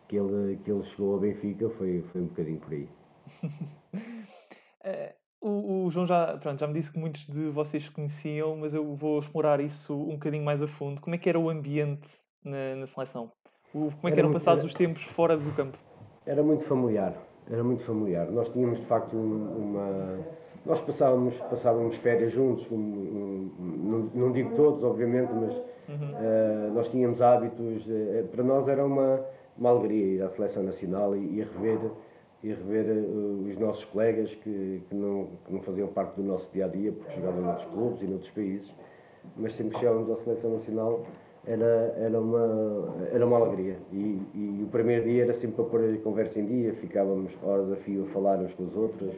que 0.08 0.16
ele, 0.18 0.58
que 0.64 0.72
ele 0.72 0.84
chegou 0.86 1.14
ao 1.14 1.20
Benfica, 1.20 1.70
foi, 1.72 2.04
foi 2.12 2.22
um 2.22 2.28
bocadinho 2.28 2.60
por 2.60 2.74
aí. 2.74 2.90
o, 5.42 5.86
o, 5.86 5.92
João 5.92 6.06
já, 6.06 6.38
pronto, 6.38 6.60
já 6.60 6.68
me 6.68 6.74
disse 6.74 6.92
que 6.92 7.00
muitos 7.00 7.28
de 7.28 7.50
vocês 7.50 7.90
conheciam, 7.90 8.56
mas 8.58 8.74
eu 8.74 8.96
vou 8.96 9.20
explorar 9.20 9.60
isso 9.60 9.96
um 9.96 10.14
bocadinho 10.14 10.44
mais 10.44 10.62
a 10.62 10.68
fundo. 10.68 11.02
Como 11.02 11.16
é 11.16 11.18
que 11.18 11.28
era 11.28 11.40
o 11.40 11.50
ambiente 11.50 12.10
na, 12.44 12.76
na 12.76 12.86
seleção? 12.86 13.32
O, 13.74 13.90
como 13.92 13.92
é 13.92 14.02
que 14.02 14.08
era 14.08 14.20
eram 14.20 14.30
muito, 14.30 14.34
passados 14.34 14.64
os 14.64 14.74
tempos 14.74 15.04
fora 15.04 15.36
do 15.36 15.52
campo? 15.56 15.78
Era 16.26 16.44
muito 16.44 16.64
familiar, 16.66 17.14
era 17.50 17.64
muito 17.64 17.84
familiar. 17.84 18.30
Nós 18.32 18.50
tínhamos 18.50 18.80
de 18.80 18.86
facto 18.86 19.16
uma. 19.16 20.20
Nós 20.66 20.80
passávamos, 20.80 21.36
passávamos 21.50 21.98
férias 21.98 22.32
juntos, 22.32 22.66
um, 22.72 22.78
um, 22.78 23.52
não, 23.60 24.00
não, 24.28 24.32
digo 24.32 24.56
todos, 24.56 24.82
obviamente, 24.82 25.34
mas 25.34 25.54
uhum. 25.90 26.12
uh, 26.12 26.74
nós 26.74 26.90
tínhamos 26.90 27.22
hábitos. 27.22 27.86
Uh, 27.86 28.28
para 28.32 28.44
nós 28.44 28.68
era 28.68 28.86
uma, 28.86 29.22
uma 29.58 29.70
alegria 29.70 30.06
ir 30.06 30.22
à 30.22 30.30
seleção 30.30 30.64
nacional 30.64 31.16
e, 31.16 31.20
e 31.20 31.42
rever 31.42 31.80
e 32.44 32.50
rever 32.50 32.86
uh, 32.86 33.50
os 33.50 33.58
nossos 33.58 33.86
colegas 33.86 34.30
que, 34.36 34.82
que, 34.90 34.96
não, 34.96 35.30
que 35.46 35.54
não 35.54 35.62
faziam 35.62 35.88
parte 35.88 36.16
do 36.16 36.24
nosso 36.24 36.50
dia 36.52 36.66
a 36.66 36.68
dia, 36.68 36.92
porque 36.92 37.16
jogavam 37.16 37.42
em 37.42 37.48
outros 37.48 37.68
clubes 37.72 38.02
e 38.02 38.06
noutros 38.06 38.32
países, 38.32 38.74
mas 39.38 39.54
sempre 39.54 39.74
que 39.74 39.80
chegávamos 39.80 40.12
à 40.12 40.22
seleção 40.24 40.58
nacional 40.58 41.06
era, 41.46 41.96
era, 41.98 42.20
uma, 42.20 42.96
era 43.12 43.26
uma 43.26 43.38
alegria. 43.38 43.78
E, 43.92 44.22
e 44.34 44.64
o 44.64 44.68
primeiro 44.68 45.04
dia 45.04 45.24
era 45.24 45.34
sempre 45.34 45.58
para 45.58 45.66
pôr 45.66 45.84
a 45.84 45.98
conversa 45.98 46.40
em 46.40 46.46
dia, 46.46 46.74
ficávamos 46.74 47.32
horas 47.44 47.72
a 47.72 47.76
fio 47.78 48.06
a 48.06 48.14
falar 48.14 48.40
uns 48.40 48.54
com 48.54 48.64
os 48.64 48.76
outros, 48.76 49.14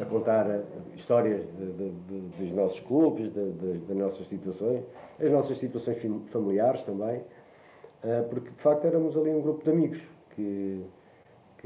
a 0.00 0.04
contar 0.04 0.48
eh, 0.48 0.62
histórias 0.94 1.42
de, 1.58 1.72
de, 1.72 1.90
de, 1.90 2.20
dos 2.38 2.52
nossos 2.52 2.80
clubes, 2.80 3.32
das 3.32 3.96
nossas 3.96 4.26
situações, 4.28 4.82
as 5.20 5.30
nossas 5.30 5.58
situações 5.58 5.98
familiares 6.30 6.82
também, 6.82 7.22
eh, 8.04 8.24
porque 8.30 8.50
de 8.50 8.62
facto 8.62 8.84
éramos 8.86 9.16
ali 9.16 9.30
um 9.30 9.40
grupo 9.40 9.64
de 9.64 9.70
amigos 9.70 10.00
que 10.34 10.84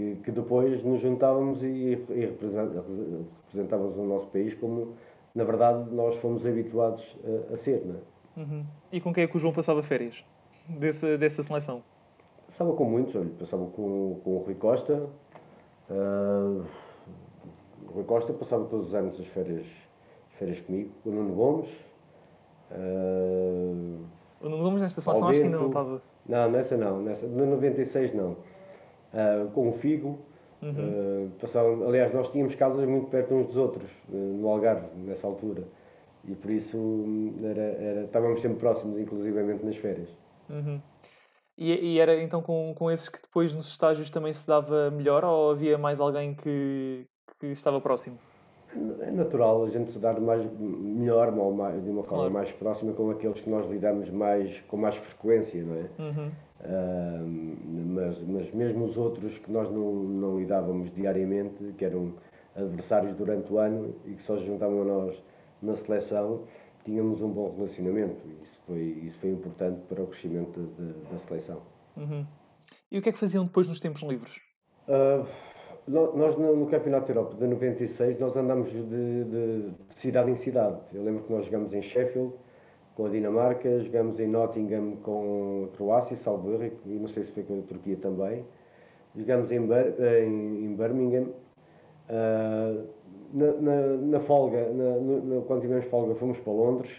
que, 0.01 0.17
que 0.25 0.31
depois 0.31 0.83
nos 0.83 1.01
juntávamos 1.03 1.63
e, 1.63 1.99
e 2.09 2.27
representávamos 2.27 3.97
o 3.99 4.05
nosso 4.05 4.27
país 4.29 4.55
como, 4.55 4.95
na 5.35 5.45
verdade, 5.45 5.93
nós 5.95 6.17
fomos 6.17 6.47
habituados 6.47 7.05
a, 7.51 7.55
a 7.55 7.57
ser. 7.59 7.83
Não 7.85 7.97
é? 7.97 7.99
Uhum. 8.37 8.65
E 8.93 9.01
com 9.01 9.13
quem 9.13 9.25
é 9.25 9.27
que 9.27 9.37
o 9.37 9.41
João 9.41 9.53
passava 9.53 9.83
férias 9.83 10.25
dessa, 10.69 11.19
dessa 11.19 11.43
seleção? 11.43 11.83
Passava 12.49 12.73
com 12.73 12.85
muitos, 12.85 13.15
olha, 13.15 13.31
passava 13.39 13.67
com, 13.67 14.21
com 14.23 14.37
o 14.37 14.43
Rui 14.45 14.55
Costa. 14.55 15.09
Uh, 15.91 16.65
o 17.89 17.93
Rui 17.95 18.05
Costa 18.05 18.33
passava 18.33 18.65
todos 18.67 18.89
os 18.89 18.95
anos 18.95 19.19
as 19.19 19.27
férias, 19.29 19.67
as 20.33 20.39
férias 20.39 20.61
comigo. 20.61 20.91
O 21.05 21.11
Nuno 21.11 21.35
Gomes. 21.35 21.71
Uh, 22.71 24.05
o 24.41 24.49
Nuno 24.49 24.63
Gomes 24.63 24.83
nesta 24.83 25.01
seleção 25.01 25.29
acho 25.29 25.39
que 25.39 25.47
ainda 25.47 25.59
não 25.59 25.67
estava. 25.69 26.03
Não, 26.27 26.51
nessa 26.51 26.77
não. 26.77 27.03
Nessa, 27.03 27.27
de 27.27 27.35
96 27.35 28.15
não 28.15 28.37
uh, 29.13 29.51
com 29.53 29.69
o 29.69 29.73
Figo. 29.75 30.19
Uhum. 30.63 30.71
Uh, 30.71 31.31
passavam, 31.41 31.89
aliás, 31.89 32.13
nós 32.13 32.31
tínhamos 32.31 32.55
casas 32.55 32.87
muito 32.87 33.09
perto 33.09 33.35
uns 33.35 33.47
dos 33.47 33.57
outros, 33.57 33.91
uh, 34.11 34.15
no 34.15 34.49
Algarve, 34.49 34.87
nessa 34.95 35.27
altura. 35.27 35.65
E 36.29 36.35
por 36.35 36.51
isso 36.51 36.77
hum, 36.77 37.35
era, 37.43 37.61
era, 37.61 38.05
estávamos 38.05 38.41
sempre 38.43 38.59
próximos, 38.59 38.99
inclusivamente 38.99 39.65
nas 39.65 39.77
férias. 39.77 40.09
Uhum. 40.49 40.81
E, 41.57 41.95
e, 41.95 42.01
era 42.01 42.21
então 42.23 42.41
com, 42.41 42.75
com 42.75 42.91
esses 42.91 43.09
que 43.09 43.21
depois 43.21 43.53
nos 43.55 43.69
estágios 43.69 44.09
também 44.09 44.33
se 44.33 44.47
dava 44.47 44.91
melhor 44.91 45.25
ou 45.25 45.51
havia 45.51 45.77
mais 45.77 46.01
alguém 46.01 46.35
que, 46.35 47.07
que 47.39 47.47
estava 47.49 47.81
próximo? 47.81 48.19
É 49.01 49.11
natural 49.11 49.65
a 49.65 49.69
gente 49.69 49.93
se 49.93 49.99
dar 49.99 50.19
mais, 50.21 50.43
melhor, 50.59 51.33
mais, 51.33 51.83
de 51.83 51.91
uma 51.91 52.05
forma 52.05 52.31
claro. 52.31 52.33
mais 52.33 52.51
próxima 52.53 52.93
com 52.93 53.11
aqueles 53.11 53.41
que 53.41 53.51
nós 53.51 53.69
lidamos 53.69 54.09
mais, 54.11 54.61
com 54.69 54.77
mais 54.77 54.95
frequência, 54.97 55.63
não 55.63 55.77
é? 55.77 55.89
Uhum. 55.99 56.31
Uh, 56.61 57.57
mas, 57.95 58.23
mas 58.23 58.55
mesmo 58.55 58.85
os 58.85 58.97
outros 58.97 59.37
que 59.39 59.51
nós 59.51 59.69
não, 59.71 59.93
não 59.93 60.39
lidávamos 60.39 60.95
diariamente, 60.95 61.75
que 61.77 61.85
eram 61.85 62.15
adversários 62.55 63.17
durante 63.17 63.53
o 63.53 63.59
ano 63.59 63.95
e 64.05 64.13
que 64.13 64.23
só 64.23 64.39
se 64.39 64.47
juntavam 64.47 64.83
a 64.83 64.85
nós 64.85 65.17
na 65.63 65.77
seleção, 65.77 66.45
tínhamos 66.85 67.21
um 67.21 67.29
bom 67.29 67.55
relacionamento. 67.57 68.21
Isso 68.43 68.61
foi, 68.67 68.83
isso 69.05 69.19
foi 69.21 69.31
importante 69.31 69.81
para 69.89 70.03
o 70.03 70.07
crescimento 70.07 70.61
de, 70.79 70.93
da 71.13 71.19
seleção. 71.27 71.63
Uhum. 71.97 72.27
E 72.91 72.99
o 72.99 73.03
que 73.03 73.09
é 73.09 73.13
que 73.13 73.19
faziam 73.19 73.45
depois 73.45 73.69
nos 73.69 73.81
tempos 73.81 74.03
livres? 74.03 74.41
Uh, 74.89 75.27
nós 75.87 76.37
no 76.37 76.67
Campeonato 76.67 77.11
Europa 77.11 77.35
de 77.37 77.47
96 77.47 78.19
nós 78.21 78.37
andamos 78.37 78.71
de, 78.71 78.83
de, 78.83 79.25
de, 79.25 79.75
cidade 79.97 80.31
em 80.31 80.37
cidade. 80.37 80.79
Eu 80.93 81.03
lembro 81.03 81.25
que 81.25 81.33
nós 81.33 81.45
jogamos 81.45 81.73
em 81.73 81.83
Sheffield 81.83 82.33
com 82.95 83.07
a 83.07 83.09
Dinamarca, 83.09 83.81
jogamos 83.81 84.19
em 84.21 84.29
Nottingham 84.29 84.97
com 85.03 85.69
a 85.73 85.77
Croácia, 85.77 86.17
salvo 86.19 86.53
erro, 86.53 86.73
e 86.87 86.91
não 86.91 87.09
sei 87.09 87.25
se 87.25 87.33
foi 87.33 87.43
com 87.45 87.59
a 87.59 87.63
Turquia 87.63 87.97
também. 87.97 88.45
Jogamos 89.17 89.51
em, 89.51 89.59
em, 89.59 90.65
em 90.65 90.75
Birmingham. 90.75 91.29
Uh, 92.09 92.87
na, 93.33 93.53
na, 93.53 93.97
na, 93.97 94.21
folga, 94.21 94.69
na, 94.71 95.41
quando 95.47 95.63
tivemos 95.63 95.85
folga, 95.87 96.15
fomos 96.15 96.39
para 96.39 96.53
Londres. 96.53 96.91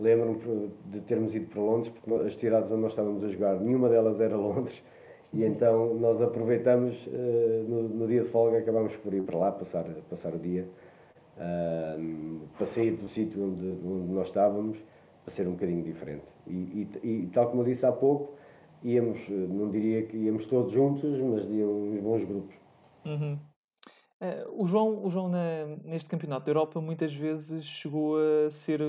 Lembro-me 0.00 0.70
de 0.86 1.00
termos 1.02 1.34
ido 1.34 1.46
para 1.46 1.60
Londres, 1.60 1.92
porque 1.92 2.26
as 2.26 2.34
cidades 2.36 2.70
onde 2.70 2.82
nós 2.82 2.92
estávamos 2.92 3.22
a 3.22 3.28
jogar, 3.28 3.60
nenhuma 3.60 3.88
delas 3.88 4.20
era 4.20 4.36
Londres 4.36 4.82
e 5.32 5.44
então 5.44 5.94
nós 5.94 6.20
aproveitamos, 6.20 6.94
uh, 7.06 7.64
no, 7.66 7.88
no, 7.88 8.06
dia 8.06 8.22
de 8.22 8.28
folga, 8.28 8.58
acabámos 8.58 8.94
por 8.96 9.14
ir 9.14 9.22
para 9.22 9.38
lá, 9.38 9.52
passar, 9.52 9.84
passar 10.10 10.34
o 10.34 10.38
dia, 10.38 10.68
uh, 11.38 12.40
para 12.58 12.66
sair 12.66 12.92
do 12.96 13.08
sítio 13.08 13.42
onde, 13.42 13.66
onde 13.86 14.12
nós 14.12 14.26
estávamos, 14.26 14.78
para 15.24 15.34
ser 15.34 15.48
um 15.48 15.52
bocadinho 15.52 15.82
diferente. 15.82 16.24
E, 16.46 16.86
e, 17.02 17.08
e, 17.08 17.30
tal 17.32 17.48
como 17.48 17.62
eu 17.62 17.66
disse 17.66 17.86
há 17.86 17.92
pouco, 17.92 18.34
íamos, 18.84 19.18
não 19.28 19.70
diria 19.70 20.02
que 20.02 20.18
íamos 20.18 20.44
todos 20.46 20.70
juntos, 20.72 21.18
mas 21.20 21.48
iam 21.48 21.70
uns 21.70 22.00
bons 22.00 22.24
grupos. 22.24 22.54
Uhum. 23.06 23.38
Uh, 24.22 24.62
o 24.62 24.66
João, 24.68 25.04
o 25.04 25.10
João 25.10 25.28
na, 25.28 25.66
neste 25.84 26.08
Campeonato 26.08 26.46
da 26.46 26.50
Europa 26.52 26.80
muitas 26.80 27.12
vezes 27.12 27.64
chegou 27.64 28.14
a 28.16 28.48
ser 28.48 28.80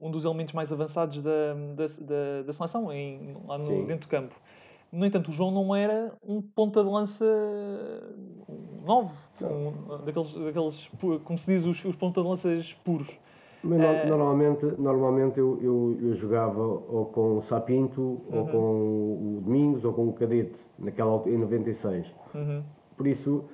um 0.00 0.10
dos 0.10 0.24
elementos 0.24 0.54
mais 0.54 0.72
avançados 0.72 1.22
da, 1.22 1.52
da, 1.74 1.84
da, 2.00 2.42
da 2.46 2.52
seleção, 2.54 2.90
em, 2.90 3.36
lá 3.46 3.58
no, 3.58 3.84
dentro 3.84 4.08
do 4.08 4.10
campo. 4.10 4.34
No 4.90 5.04
entanto, 5.04 5.28
o 5.28 5.32
João 5.32 5.50
não 5.50 5.76
era 5.76 6.10
um 6.26 6.40
ponta 6.40 6.82
de 6.82 6.88
lança 6.88 7.26
novo, 8.82 9.14
um, 9.42 10.04
daqueles, 10.04 10.32
daqueles, 10.32 10.90
como 11.22 11.36
se 11.38 11.46
diz, 11.52 11.66
os, 11.66 11.84
os 11.84 11.96
ponta 11.96 12.22
de 12.22 12.26
lanças 12.26 12.72
puros. 12.82 13.20
Mas, 13.62 13.80
uh, 13.80 14.08
normalmente, 14.08 14.64
normalmente 14.78 15.38
eu, 15.38 15.58
eu, 15.60 15.98
eu, 16.00 16.14
jogava 16.14 16.62
ou 16.62 17.06
com 17.06 17.38
o 17.38 17.42
Sapinto, 17.42 18.00
uh 18.00 18.20
-huh. 18.30 18.36
ou 18.36 18.40
uhum. 18.40 18.50
com 18.50 19.38
o 19.38 19.40
Domingos, 19.44 19.84
ou 19.84 19.92
com 19.92 20.08
o 20.08 20.12
Cadete, 20.12 20.56
naquela 20.78 21.22
em 21.26 21.36
96. 21.36 22.06
Uh 22.06 22.38
-huh. 22.38 22.62
Por 22.96 23.06
isso, 23.06 23.44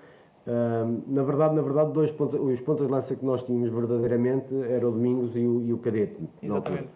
na 1.06 1.22
verdade, 1.22 1.54
na 1.54 1.62
verdade 1.62 1.92
dois 1.92 2.10
pontos, 2.10 2.40
os 2.40 2.60
pontas 2.60 2.86
de 2.86 2.92
lança 2.92 3.14
que 3.14 3.24
nós 3.24 3.42
tínhamos 3.44 3.70
verdadeiramente 3.70 4.52
eram 4.68 4.88
o 4.88 4.92
Domingos 4.92 5.36
e 5.36 5.46
o, 5.46 5.62
e 5.62 5.72
o 5.72 5.78
Cadete. 5.78 6.18
Exatamente. 6.42 6.88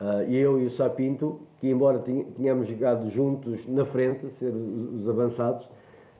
Uh, 0.00 0.22
eu 0.28 0.60
e 0.60 0.66
o 0.66 0.70
Sapinto, 0.70 1.40
que 1.60 1.70
embora 1.70 2.02
tínhamos 2.34 2.66
jogado 2.66 3.08
juntos 3.10 3.64
na 3.68 3.84
frente, 3.84 4.28
ser 4.40 4.52
os 4.52 5.08
avançados, 5.08 5.68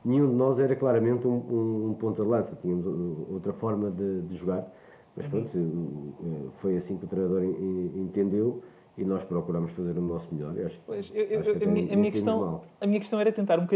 nenhum 0.05 0.29
de 0.29 0.35
nós 0.37 0.59
era 0.61 0.77
claramente 0.77 1.27
um, 1.27 1.33
um, 1.51 1.91
um 1.91 1.95
ponta 1.95 2.23
de 2.23 2.29
lança, 2.29 2.57
tínhamos 2.63 2.87
outra 3.29 3.53
forma 3.55 3.91
de, 3.91 4.23
de 4.23 4.37
jogar, 4.37 4.73
mas 5.17 5.27
pronto, 5.27 5.57
uhum. 5.57 6.13
Eh, 6.25 6.49
foi 6.61 6.77
assim 6.77 6.97
que 6.97 7.05
o 7.05 7.09
treinador 7.09 7.43
entendeu 7.43 8.63
e 8.97 9.05
nós 9.05 9.25
procuramos 9.25 9.73
fazer 9.73 9.97
o 9.97 10.03
nosso 10.03 10.33
melhor. 10.35 10.55
Acho, 10.67 10.79
pois, 10.87 11.11
eu, 11.15 11.25
eu, 11.25 11.63
a, 11.63 11.67
minha, 11.67 11.93
a, 11.93 11.97
minha 11.97 12.13
questão, 12.13 12.63
a 12.81 12.87
minha 12.87 13.01
questão 13.01 13.19
era 13.21 13.33
tentar 13.33 13.59
um 13.59 13.67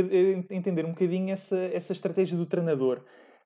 entender 0.50 0.84
um 0.84 0.90
bocadinho 0.90 1.32
essa, 1.32 1.56
essa 1.72 1.92
estratégia 1.92 2.36
do 2.36 2.46
treinador. 2.46 3.00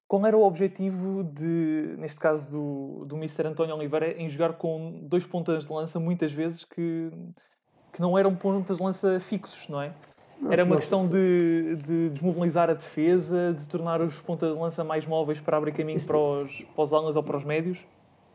Qual 0.08 0.26
era 0.26 0.36
o 0.36 0.42
objetivo 0.42 1.22
de, 1.22 1.94
neste 1.96 2.18
caso 2.18 2.50
do, 2.50 3.04
do 3.06 3.16
Mr. 3.16 3.46
António 3.46 3.76
Oliveira, 3.76 4.20
em 4.20 4.28
jogar 4.28 4.54
com 4.54 5.00
dois 5.04 5.24
pontas 5.24 5.66
de 5.66 5.72
lança, 5.72 6.00
muitas 6.00 6.32
vezes, 6.32 6.64
que, 6.64 7.12
que 7.92 8.00
não 8.00 8.18
eram 8.18 8.34
pontas 8.34 8.78
de 8.78 8.82
lança 8.82 9.20
fixos, 9.20 9.68
não 9.68 9.80
é? 9.80 9.94
Era 10.50 10.64
uma 10.64 10.76
questão 10.76 11.06
de, 11.06 11.76
de 11.76 12.10
desmobilizar 12.10 12.70
a 12.70 12.72
defesa, 12.72 13.54
de 13.56 13.68
tornar 13.68 14.00
os 14.00 14.20
pontas 14.20 14.52
de 14.52 14.58
lança 14.58 14.82
mais 14.82 15.06
móveis 15.06 15.38
para 15.38 15.56
abrir 15.56 15.72
caminho 15.72 16.00
para 16.00 16.18
os, 16.18 16.62
para 16.74 16.84
os 16.84 16.92
alas 16.92 17.14
ou 17.14 17.22
para 17.22 17.36
os 17.36 17.44
médios? 17.44 17.84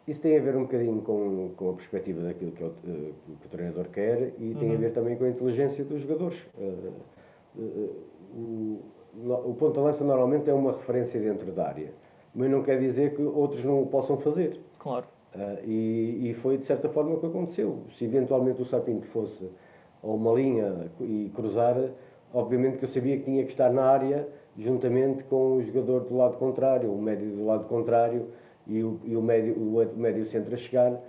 Isso 0.07 0.21
tem 0.21 0.37
a 0.37 0.41
ver 0.41 0.55
um 0.55 0.63
bocadinho 0.63 1.01
com, 1.01 1.49
com 1.57 1.69
a 1.71 1.73
perspectiva 1.73 2.21
daquilo 2.21 2.51
que, 2.51 2.63
o, 2.63 2.69
que 3.39 3.47
o 3.47 3.49
treinador 3.49 3.85
quer 3.85 4.33
e 4.37 4.53
tem 4.53 4.69
uhum. 4.69 4.75
a 4.75 4.77
ver 4.77 4.93
também 4.93 5.15
com 5.17 5.23
a 5.23 5.29
inteligência 5.29 5.83
dos 5.83 6.01
jogadores. 6.01 6.37
Uh, 6.57 6.91
uh, 7.57 8.05
o, 8.35 8.83
o 9.49 9.55
ponto 9.55 9.73
de 9.73 9.79
lança 9.79 10.03
normalmente 10.03 10.47
é 10.47 10.53
uma 10.53 10.73
referência 10.73 11.19
dentro 11.19 11.51
da 11.51 11.67
área, 11.67 11.91
mas 12.35 12.51
não 12.51 12.61
quer 12.61 12.79
dizer 12.79 13.15
que 13.15 13.21
outros 13.23 13.63
não 13.63 13.81
o 13.81 13.87
possam 13.87 14.17
fazer. 14.17 14.59
Claro. 14.77 15.05
Uh, 15.33 15.67
e, 15.67 16.29
e, 16.29 16.33
foi 16.35 16.57
de 16.57 16.65
certa 16.65 16.87
forma 16.87 17.15
o 17.15 17.19
que 17.19 17.25
aconteceu. 17.25 17.79
Se 17.97 18.05
eventualmente 18.05 18.61
o 18.61 18.65
Sapinto 18.65 19.07
fosse 19.07 19.49
a 20.03 20.07
uma 20.07 20.31
linha 20.33 20.91
e 21.01 21.31
cruzar, 21.35 21.75
obviamente 22.31 22.77
que 22.77 22.85
eu 22.85 22.89
sabia 22.89 23.17
que 23.17 23.23
tinha 23.23 23.43
que 23.43 23.51
estar 23.51 23.71
na 23.71 23.85
área 23.85 24.27
juntamente 24.57 25.23
com 25.25 25.57
o 25.57 25.63
jogador 25.63 26.01
do 26.01 26.15
lado 26.15 26.37
contrário, 26.37 26.91
o 26.91 27.01
médio 27.01 27.27
do 27.31 27.45
lado 27.45 27.65
contrário 27.65 28.27
e 28.67 28.83
o, 28.83 28.99
e 29.03 29.15
o 29.15 29.21
médio, 29.21 29.53
o 29.55 29.99
médio 29.99 30.25
centro 30.27 30.53
a 30.53 30.57
chegar 30.57 30.99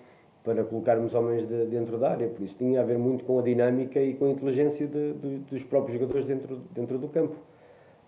para 0.46 0.62
colocarmos 0.62 1.12
homens 1.12 1.46
de, 1.48 1.66
dentro 1.66 1.98
da 1.98 2.10
área. 2.10 2.28
Por 2.28 2.42
isso 2.42 2.54
tinha 2.56 2.80
a 2.80 2.84
ver 2.84 2.96
muito 2.96 3.24
com 3.24 3.38
a 3.38 3.42
dinâmica 3.42 4.00
e 4.00 4.14
com 4.14 4.26
a 4.26 4.30
inteligência 4.30 4.86
de, 4.86 5.14
de, 5.14 5.38
dos 5.38 5.62
próprios 5.64 5.98
jogadores 5.98 6.26
dentro, 6.26 6.60
dentro 6.72 6.98
do 6.98 7.08
campo. 7.08 7.34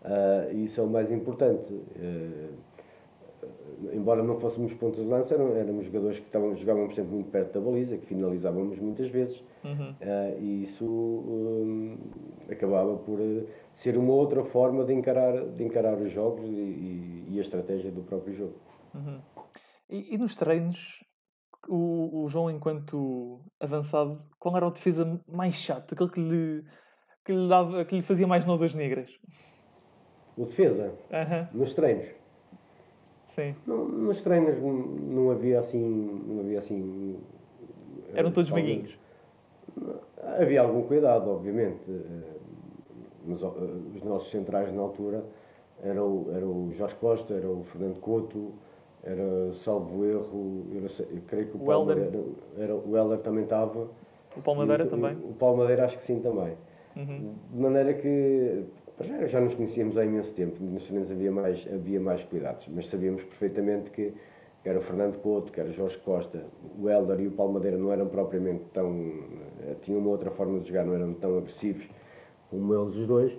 Uh, 0.05 0.57
isso 0.57 0.81
é 0.81 0.85
o 0.85 0.87
mais 0.87 1.11
importante. 1.11 1.73
Uh, 1.73 2.55
embora 3.93 4.23
não 4.23 4.39
fôssemos 4.39 4.73
pontos 4.75 5.01
de 5.01 5.09
lança, 5.09 5.35
éramos 5.35 5.87
jogadores 5.87 6.19
que 6.19 6.27
estavam, 6.27 6.57
jogavam 6.57 6.89
sempre 6.91 7.13
muito 7.13 7.31
perto 7.31 7.59
da 7.59 7.61
baliza, 7.61 7.97
que 7.97 8.07
finalizávamos 8.07 8.79
muitas 8.79 9.09
vezes. 9.11 9.37
Uhum. 9.65 9.91
Uh, 9.91 10.41
e 10.41 10.65
isso 10.65 10.85
um, 10.85 11.97
acabava 12.49 12.97
por 12.99 13.19
ser 13.83 13.97
uma 13.97 14.13
outra 14.13 14.45
forma 14.45 14.85
de 14.85 14.95
encarar, 14.95 15.45
de 15.45 15.65
encarar 15.65 15.95
os 15.95 16.13
jogos 16.13 16.45
e, 16.45 16.53
e, 16.53 17.25
e 17.33 17.39
a 17.39 17.43
estratégia 17.43 17.91
do 17.91 18.03
próprio 18.03 18.35
jogo. 18.37 18.55
Uhum. 18.95 19.19
E, 19.89 20.15
e, 20.15 20.19
nos 20.19 20.35
treinos, 20.37 21.03
o, 21.69 22.25
o, 22.25 22.29
João, 22.29 22.51
enquanto 22.51 23.41
avançado, 23.59 24.23
qual 24.39 24.57
era 24.57 24.67
o 24.67 24.71
defesa 24.71 25.21
mais 25.27 25.55
chato? 25.55 25.95
Aquele 25.95 26.11
que 26.11 26.21
lhe, 26.21 26.65
que 27.25 27.33
lhe, 27.33 27.49
dava, 27.49 27.85
que 27.85 27.97
lhe 27.97 28.03
fazia 28.03 28.27
mais 28.27 28.45
nó 28.45 28.57
das 28.57 28.75
negras? 28.75 29.11
O 30.37 30.45
defesa? 30.45 30.93
Uhum. 31.11 31.61
Nos 31.61 31.73
treinos? 31.75 32.09
Sim. 33.25 33.55
No, 33.67 33.87
nos 33.89 34.21
treinos 34.23 34.57
não 34.59 35.31
havia 35.31 35.61
assim. 35.61 36.23
Não 36.27 36.41
havia 36.41 36.59
assim 36.61 37.19
Eram 38.15 38.31
todos 38.31 38.51
meiguinhos? 38.51 38.99
Havia 40.23 40.63
algum 40.63 40.83
cuidado, 40.83 41.31
obviamente. 41.31 41.81
Eh, 41.89 42.39
mas 43.27 43.43
eh, 43.43 43.47
os 43.97 44.03
nossos 44.03 44.31
centrais 44.31 44.73
na 44.73 44.81
altura 44.81 45.25
era 45.83 46.03
o, 46.03 46.31
era 46.35 46.47
o 46.47 46.73
Jorge 46.73 46.95
Costa, 46.97 47.35
era 47.35 47.49
o 47.49 47.65
Fernando 47.65 48.01
Couto, 48.01 48.55
era 49.05 49.53
salvo 49.65 50.05
erro, 50.05 50.67
eu, 50.73 50.83
eu 50.83 51.23
creio 51.27 51.47
que 51.49 51.57
o, 51.57 51.61
Paulo 51.61 51.91
era, 51.91 52.11
era, 52.59 52.75
o 52.75 52.97
Helder 52.97 53.19
também 53.19 53.45
estava. 53.45 53.89
O 54.37 54.43
Palmadeira 54.43 54.87
também? 54.87 55.15
O, 55.17 55.31
o 55.31 55.35
Palmadeira 55.35 55.87
acho 55.87 55.99
que 55.99 56.07
sim 56.07 56.21
também. 56.21 56.57
Uhum. 56.97 57.35
De 57.53 57.61
maneira 57.61 57.95
que 57.95 58.65
já, 59.01 59.27
já 59.27 59.41
nos 59.41 59.55
conhecíamos 59.55 59.97
há 59.97 60.05
imenso 60.05 60.33
tempo, 60.33 60.63
nos 60.63 60.85
treinos 60.87 61.11
havia 61.11 61.31
mais, 61.31 61.67
havia 61.73 62.01
mais 62.01 62.23
cuidados, 62.25 62.67
mas 62.69 62.89
sabíamos 62.91 63.23
perfeitamente 63.25 63.91
que, 63.91 64.13
era 64.65 64.81
o 64.81 64.83
Fernando 64.83 65.19
Couto, 65.23 65.51
que 65.51 65.61
era 65.61 65.73
Jorge 65.73 65.97
Costa, 65.99 66.45
o 66.79 66.91
Helder 66.91 67.21
e 67.21 67.29
o 67.29 67.31
Palmadeira 67.31 67.79
não 67.79 67.91
eram 67.91 68.07
propriamente 68.07 68.65
tão. 68.75 69.15
Eh, 69.63 69.77
tinham 69.83 69.99
uma 69.99 70.11
outra 70.11 70.31
forma 70.33 70.61
de 70.61 70.69
jogar, 70.69 70.85
não 70.85 70.95
eram 70.95 71.15
tão 71.15 71.39
agressivos 71.39 71.89
como 72.51 72.75
eles 72.75 72.95
os 72.97 73.07
dois 73.07 73.33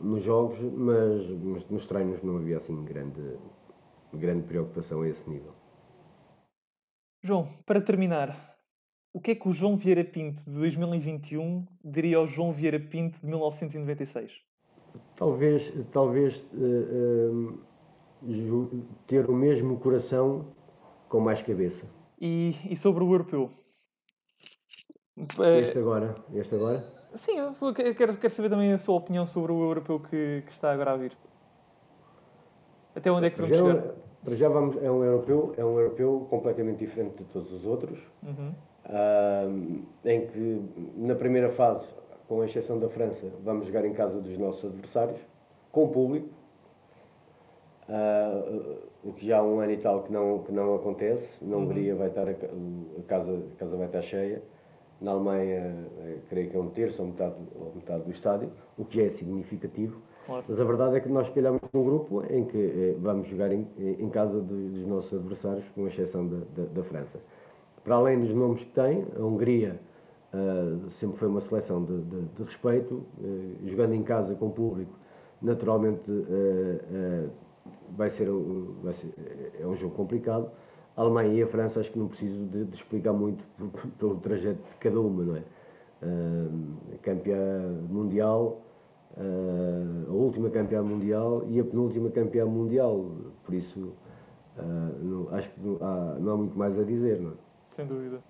nos 0.00 0.22
jogos, 0.22 0.56
mas 0.60 1.28
nos 1.68 1.84
treinos 1.88 2.22
não 2.22 2.36
havia 2.36 2.58
assim 2.58 2.84
grande, 2.84 3.20
grande 4.16 4.46
preocupação 4.46 5.02
a 5.02 5.08
esse 5.08 5.28
nível. 5.28 5.52
João, 7.22 7.48
para 7.66 7.80
terminar, 7.80 8.56
o 9.12 9.20
que 9.20 9.32
é 9.32 9.34
que 9.34 9.48
o 9.48 9.52
João 9.52 9.76
Vieira 9.76 10.04
Pinto 10.04 10.44
de 10.44 10.52
2021 10.52 11.66
diria 11.84 12.18
ao 12.18 12.26
João 12.26 12.52
Vieira 12.52 12.78
Pinto 12.78 13.20
de 13.20 13.26
1996? 13.26 14.40
Talvez, 15.16 15.72
talvez 15.90 16.36
uh, 16.52 17.60
uh, 18.22 18.86
ter 19.06 19.28
o 19.28 19.34
mesmo 19.34 19.78
coração 19.78 20.54
com 21.08 21.20
mais 21.20 21.42
cabeça. 21.42 21.84
E, 22.20 22.54
e 22.70 22.76
sobre 22.76 23.02
o 23.02 23.12
europeu? 23.12 23.50
Este 25.16 25.78
agora, 25.78 26.14
este 26.32 26.54
agora? 26.54 26.98
Sim, 27.14 27.36
quero, 27.96 28.16
quero 28.18 28.30
saber 28.30 28.50
também 28.50 28.72
a 28.72 28.78
sua 28.78 28.94
opinião 28.94 29.26
sobre 29.26 29.50
o 29.50 29.62
europeu 29.62 29.98
que, 29.98 30.42
que 30.46 30.52
está 30.52 30.72
agora 30.72 30.92
a 30.92 30.96
vir. 30.96 31.16
Até 32.98 33.12
onde 33.12 33.28
é 33.28 33.30
que 33.30 33.40
vamos 33.40 33.56
já, 33.56 33.64
chegar? 33.64 33.94
Para 34.24 34.34
já 34.34 34.48
vamos, 34.48 34.82
é 34.82 34.90
um 34.90 35.04
europeu, 35.04 35.54
é 35.56 35.64
um 35.64 35.78
europeu 35.78 36.26
completamente 36.28 36.84
diferente 36.84 37.18
de 37.18 37.24
todos 37.26 37.52
os 37.52 37.64
outros, 37.64 37.96
uhum. 38.24 38.52
uh, 38.86 39.82
em 40.04 40.26
que 40.26 40.62
na 40.96 41.14
primeira 41.14 41.50
fase, 41.52 41.86
com 42.26 42.40
a 42.40 42.46
exceção 42.46 42.80
da 42.80 42.88
França, 42.88 43.30
vamos 43.44 43.66
jogar 43.66 43.84
em 43.84 43.94
casa 43.94 44.20
dos 44.20 44.36
nossos 44.36 44.64
adversários, 44.64 45.20
com 45.70 45.88
público, 45.90 46.28
uh, 47.88 48.78
o 49.04 49.12
que 49.12 49.28
já 49.28 49.38
há 49.38 49.42
um 49.44 49.60
ano 49.60 49.72
e 49.72 49.76
tal 49.76 50.02
que 50.02 50.12
não, 50.12 50.40
que 50.40 50.50
não 50.50 50.74
acontece. 50.74 51.28
Na 51.40 51.56
uhum. 51.56 51.62
Hungria 51.62 51.94
vai 51.94 52.08
estar 52.08 52.26
a, 52.28 52.32
a, 52.32 53.02
casa, 53.06 53.30
a 53.30 53.58
casa 53.60 53.76
vai 53.76 53.86
estar 53.86 54.02
cheia. 54.02 54.42
Na 55.00 55.12
Alemanha, 55.12 55.76
eh, 56.00 56.16
creio 56.28 56.50
que 56.50 56.56
é 56.56 56.60
um 56.60 56.70
terço 56.70 57.00
ou 57.00 57.08
metade, 57.08 57.36
ou 57.54 57.72
metade 57.74 58.04
do 58.04 58.10
estádio, 58.10 58.50
o 58.76 58.84
que 58.84 59.00
é 59.00 59.10
significativo. 59.10 60.00
Claro. 60.26 60.44
Mas 60.48 60.60
a 60.60 60.64
verdade 60.64 60.96
é 60.96 61.00
que 61.00 61.08
nós 61.08 61.28
calhamos 61.30 61.60
num 61.72 61.84
grupo 61.84 62.24
em 62.28 62.44
que 62.44 62.58
eh, 62.58 62.96
vamos 62.98 63.28
jogar 63.28 63.52
em, 63.52 63.66
em 63.78 64.08
casa 64.10 64.40
dos 64.40 64.86
nossos 64.86 65.14
adversários, 65.14 65.64
com 65.74 65.86
exceção 65.86 66.26
da, 66.26 66.38
da, 66.56 66.64
da, 66.74 66.82
França. 66.82 67.20
Para 67.84 67.94
além 67.94 68.20
dos 68.20 68.34
nomes 68.34 68.60
que 68.60 68.72
tem, 68.72 69.06
a 69.16 69.22
Hungria 69.22 69.80
uh, 70.34 70.90
sempre 70.90 71.16
foi 71.18 71.28
uma 71.28 71.40
seleção 71.40 71.84
de, 71.84 72.02
de, 72.02 72.22
de 72.22 72.42
respeito, 72.42 72.94
uh, 72.94 73.68
jogando 73.68 73.94
em 73.94 74.02
casa 74.02 74.34
com 74.34 74.46
o 74.46 74.50
público, 74.50 74.92
naturalmente 75.40 76.10
uh, 76.10 77.30
vai 77.96 78.10
ser, 78.10 78.28
vai 78.82 78.94
ser, 78.94 79.14
é 79.58 79.66
um 79.66 79.76
jogo 79.76 79.94
complicado 79.94 80.50
a 80.98 81.00
Alemanha 81.00 81.32
e 81.32 81.42
a 81.44 81.46
França 81.46 81.78
acho 81.78 81.92
que 81.92 81.98
não 81.98 82.08
preciso 82.08 82.44
de, 82.46 82.64
de 82.64 82.76
explicar 82.76 83.12
muito 83.12 83.44
pelo 83.98 84.16
trajeto 84.16 84.60
de 84.60 84.76
cada 84.80 85.00
uma, 85.00 85.22
não 85.22 85.36
é? 85.36 85.42
Uh, 86.02 86.98
campeã 87.02 87.60
mundial, 87.88 88.60
uh, 89.16 90.10
a 90.10 90.12
última 90.12 90.50
campeã 90.50 90.82
mundial 90.82 91.44
e 91.48 91.60
a 91.60 91.64
penúltima 91.64 92.10
campeã 92.10 92.44
mundial, 92.46 93.12
por 93.44 93.54
isso 93.54 93.92
uh, 94.58 94.62
não, 95.00 95.34
acho 95.34 95.48
que 95.50 95.60
não 95.60 95.76
há, 95.80 96.16
não 96.18 96.32
há, 96.32 96.36
muito 96.36 96.58
mais 96.58 96.78
a 96.78 96.82
dizer, 96.82 97.20
não 97.20 97.30
é? 97.30 97.34
Sem 97.70 97.86
dúvida. 97.86 98.20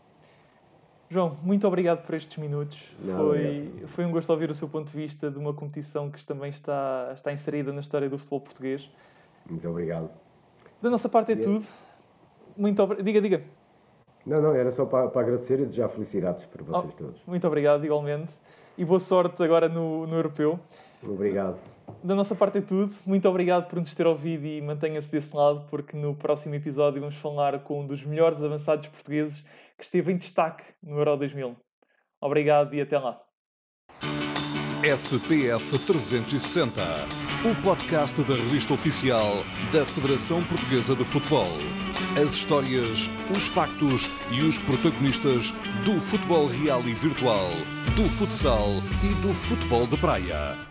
João, 1.11 1.38
muito 1.42 1.66
obrigado 1.66 2.04
por 2.04 2.14
estes 2.14 2.37
minutos. 2.37 2.94
Não, 3.02 3.16
foi, 3.16 3.72
foi 3.87 4.04
um 4.04 4.11
gosto 4.11 4.28
ouvir 4.28 4.50
o 4.50 4.54
seu 4.54 4.68
ponto 4.68 4.90
de 4.90 4.96
vista 4.96 5.31
de 5.31 5.38
uma 5.38 5.54
competição 5.54 6.11
que 6.11 6.24
também 6.24 6.50
está, 6.50 7.12
está 7.14 7.33
inserida 7.33 7.72
na 7.72 7.81
história 7.81 8.11
do 8.11 8.18
futebol 8.18 8.42
português. 8.42 8.90
Muito 9.48 9.66
obrigado. 9.66 10.11
Da 10.83 10.90
nossa 10.90 11.09
parte 11.09 11.33
é 11.33 11.37
tudo. 11.37 11.66
Muito 12.59 12.83
obrigado. 12.83 13.05
Diga, 13.07 13.21
diga. 13.21 13.44
Não, 14.27 14.42
não, 14.42 14.55
era 14.55 14.73
só 14.73 14.85
para, 14.85 15.09
para 15.09 15.23
agradecer 15.23 15.61
e 15.61 15.64
desejar 15.64 15.88
felicidades 15.88 16.44
para 16.44 16.62
vocês 16.62 16.92
oh, 16.94 17.03
todos. 17.03 17.23
Muito 17.27 17.47
obrigado, 17.47 17.85
igualmente. 17.85 18.35
E 18.77 18.85
boa 18.85 19.01
sorte 19.01 19.42
agora 19.42 19.68
no, 19.68 20.07
no 20.07 20.16
Europeu. 20.16 20.61
Obrigado. 21.03 21.57
Da 22.03 22.14
nossa 22.14 22.35
parte 22.35 22.59
é 22.59 22.61
tudo. 22.61 22.92
Muito 23.07 23.29
obrigado 23.29 23.68
por 23.68 23.79
nos 23.79 23.94
ter 23.94 24.07
ouvido 24.07 24.44
e 24.44 24.61
mantenha-se 24.61 25.11
desse 25.11 25.35
lado, 25.35 25.64
porque 25.71 25.97
no 25.97 26.14
próximo 26.14 26.55
episódio 26.55 27.01
vamos 27.01 27.16
falar 27.16 27.61
com 27.61 27.81
um 27.81 27.87
dos 27.87 28.05
melhores 28.05 28.42
avançados 28.42 28.87
portugueses 28.88 29.44
que 29.77 29.85
esteve 29.85 30.12
em 30.12 30.16
destaque 30.16 30.64
no 30.83 30.99
Euro 30.99 31.16
2000. 31.16 31.57
Obrigado 32.21 32.75
e 32.75 32.81
até 32.81 32.99
lá. 32.99 33.21
FPF 34.83 35.79
360, 35.87 36.81
o 37.44 37.55
podcast 37.62 38.22
da 38.22 38.35
revista 38.35 38.74
oficial 38.74 39.44
da 39.72 39.87
Federação 39.87 40.42
Portuguesa 40.44 40.94
de 40.96 41.05
Futebol 41.05 41.59
as 42.16 42.33
histórias, 42.33 43.11
os 43.37 43.46
factos 43.48 44.11
e 44.31 44.42
os 44.42 44.59
protagonistas 44.59 45.53
do 45.85 46.01
futebol 46.01 46.46
real 46.46 46.83
e 46.83 46.94
virtual, 46.94 47.51
do 47.94 48.09
futsal 48.09 48.68
e 49.03 49.14
do 49.22 49.33
futebol 49.33 49.87
de 49.87 49.96
praia. 49.98 50.67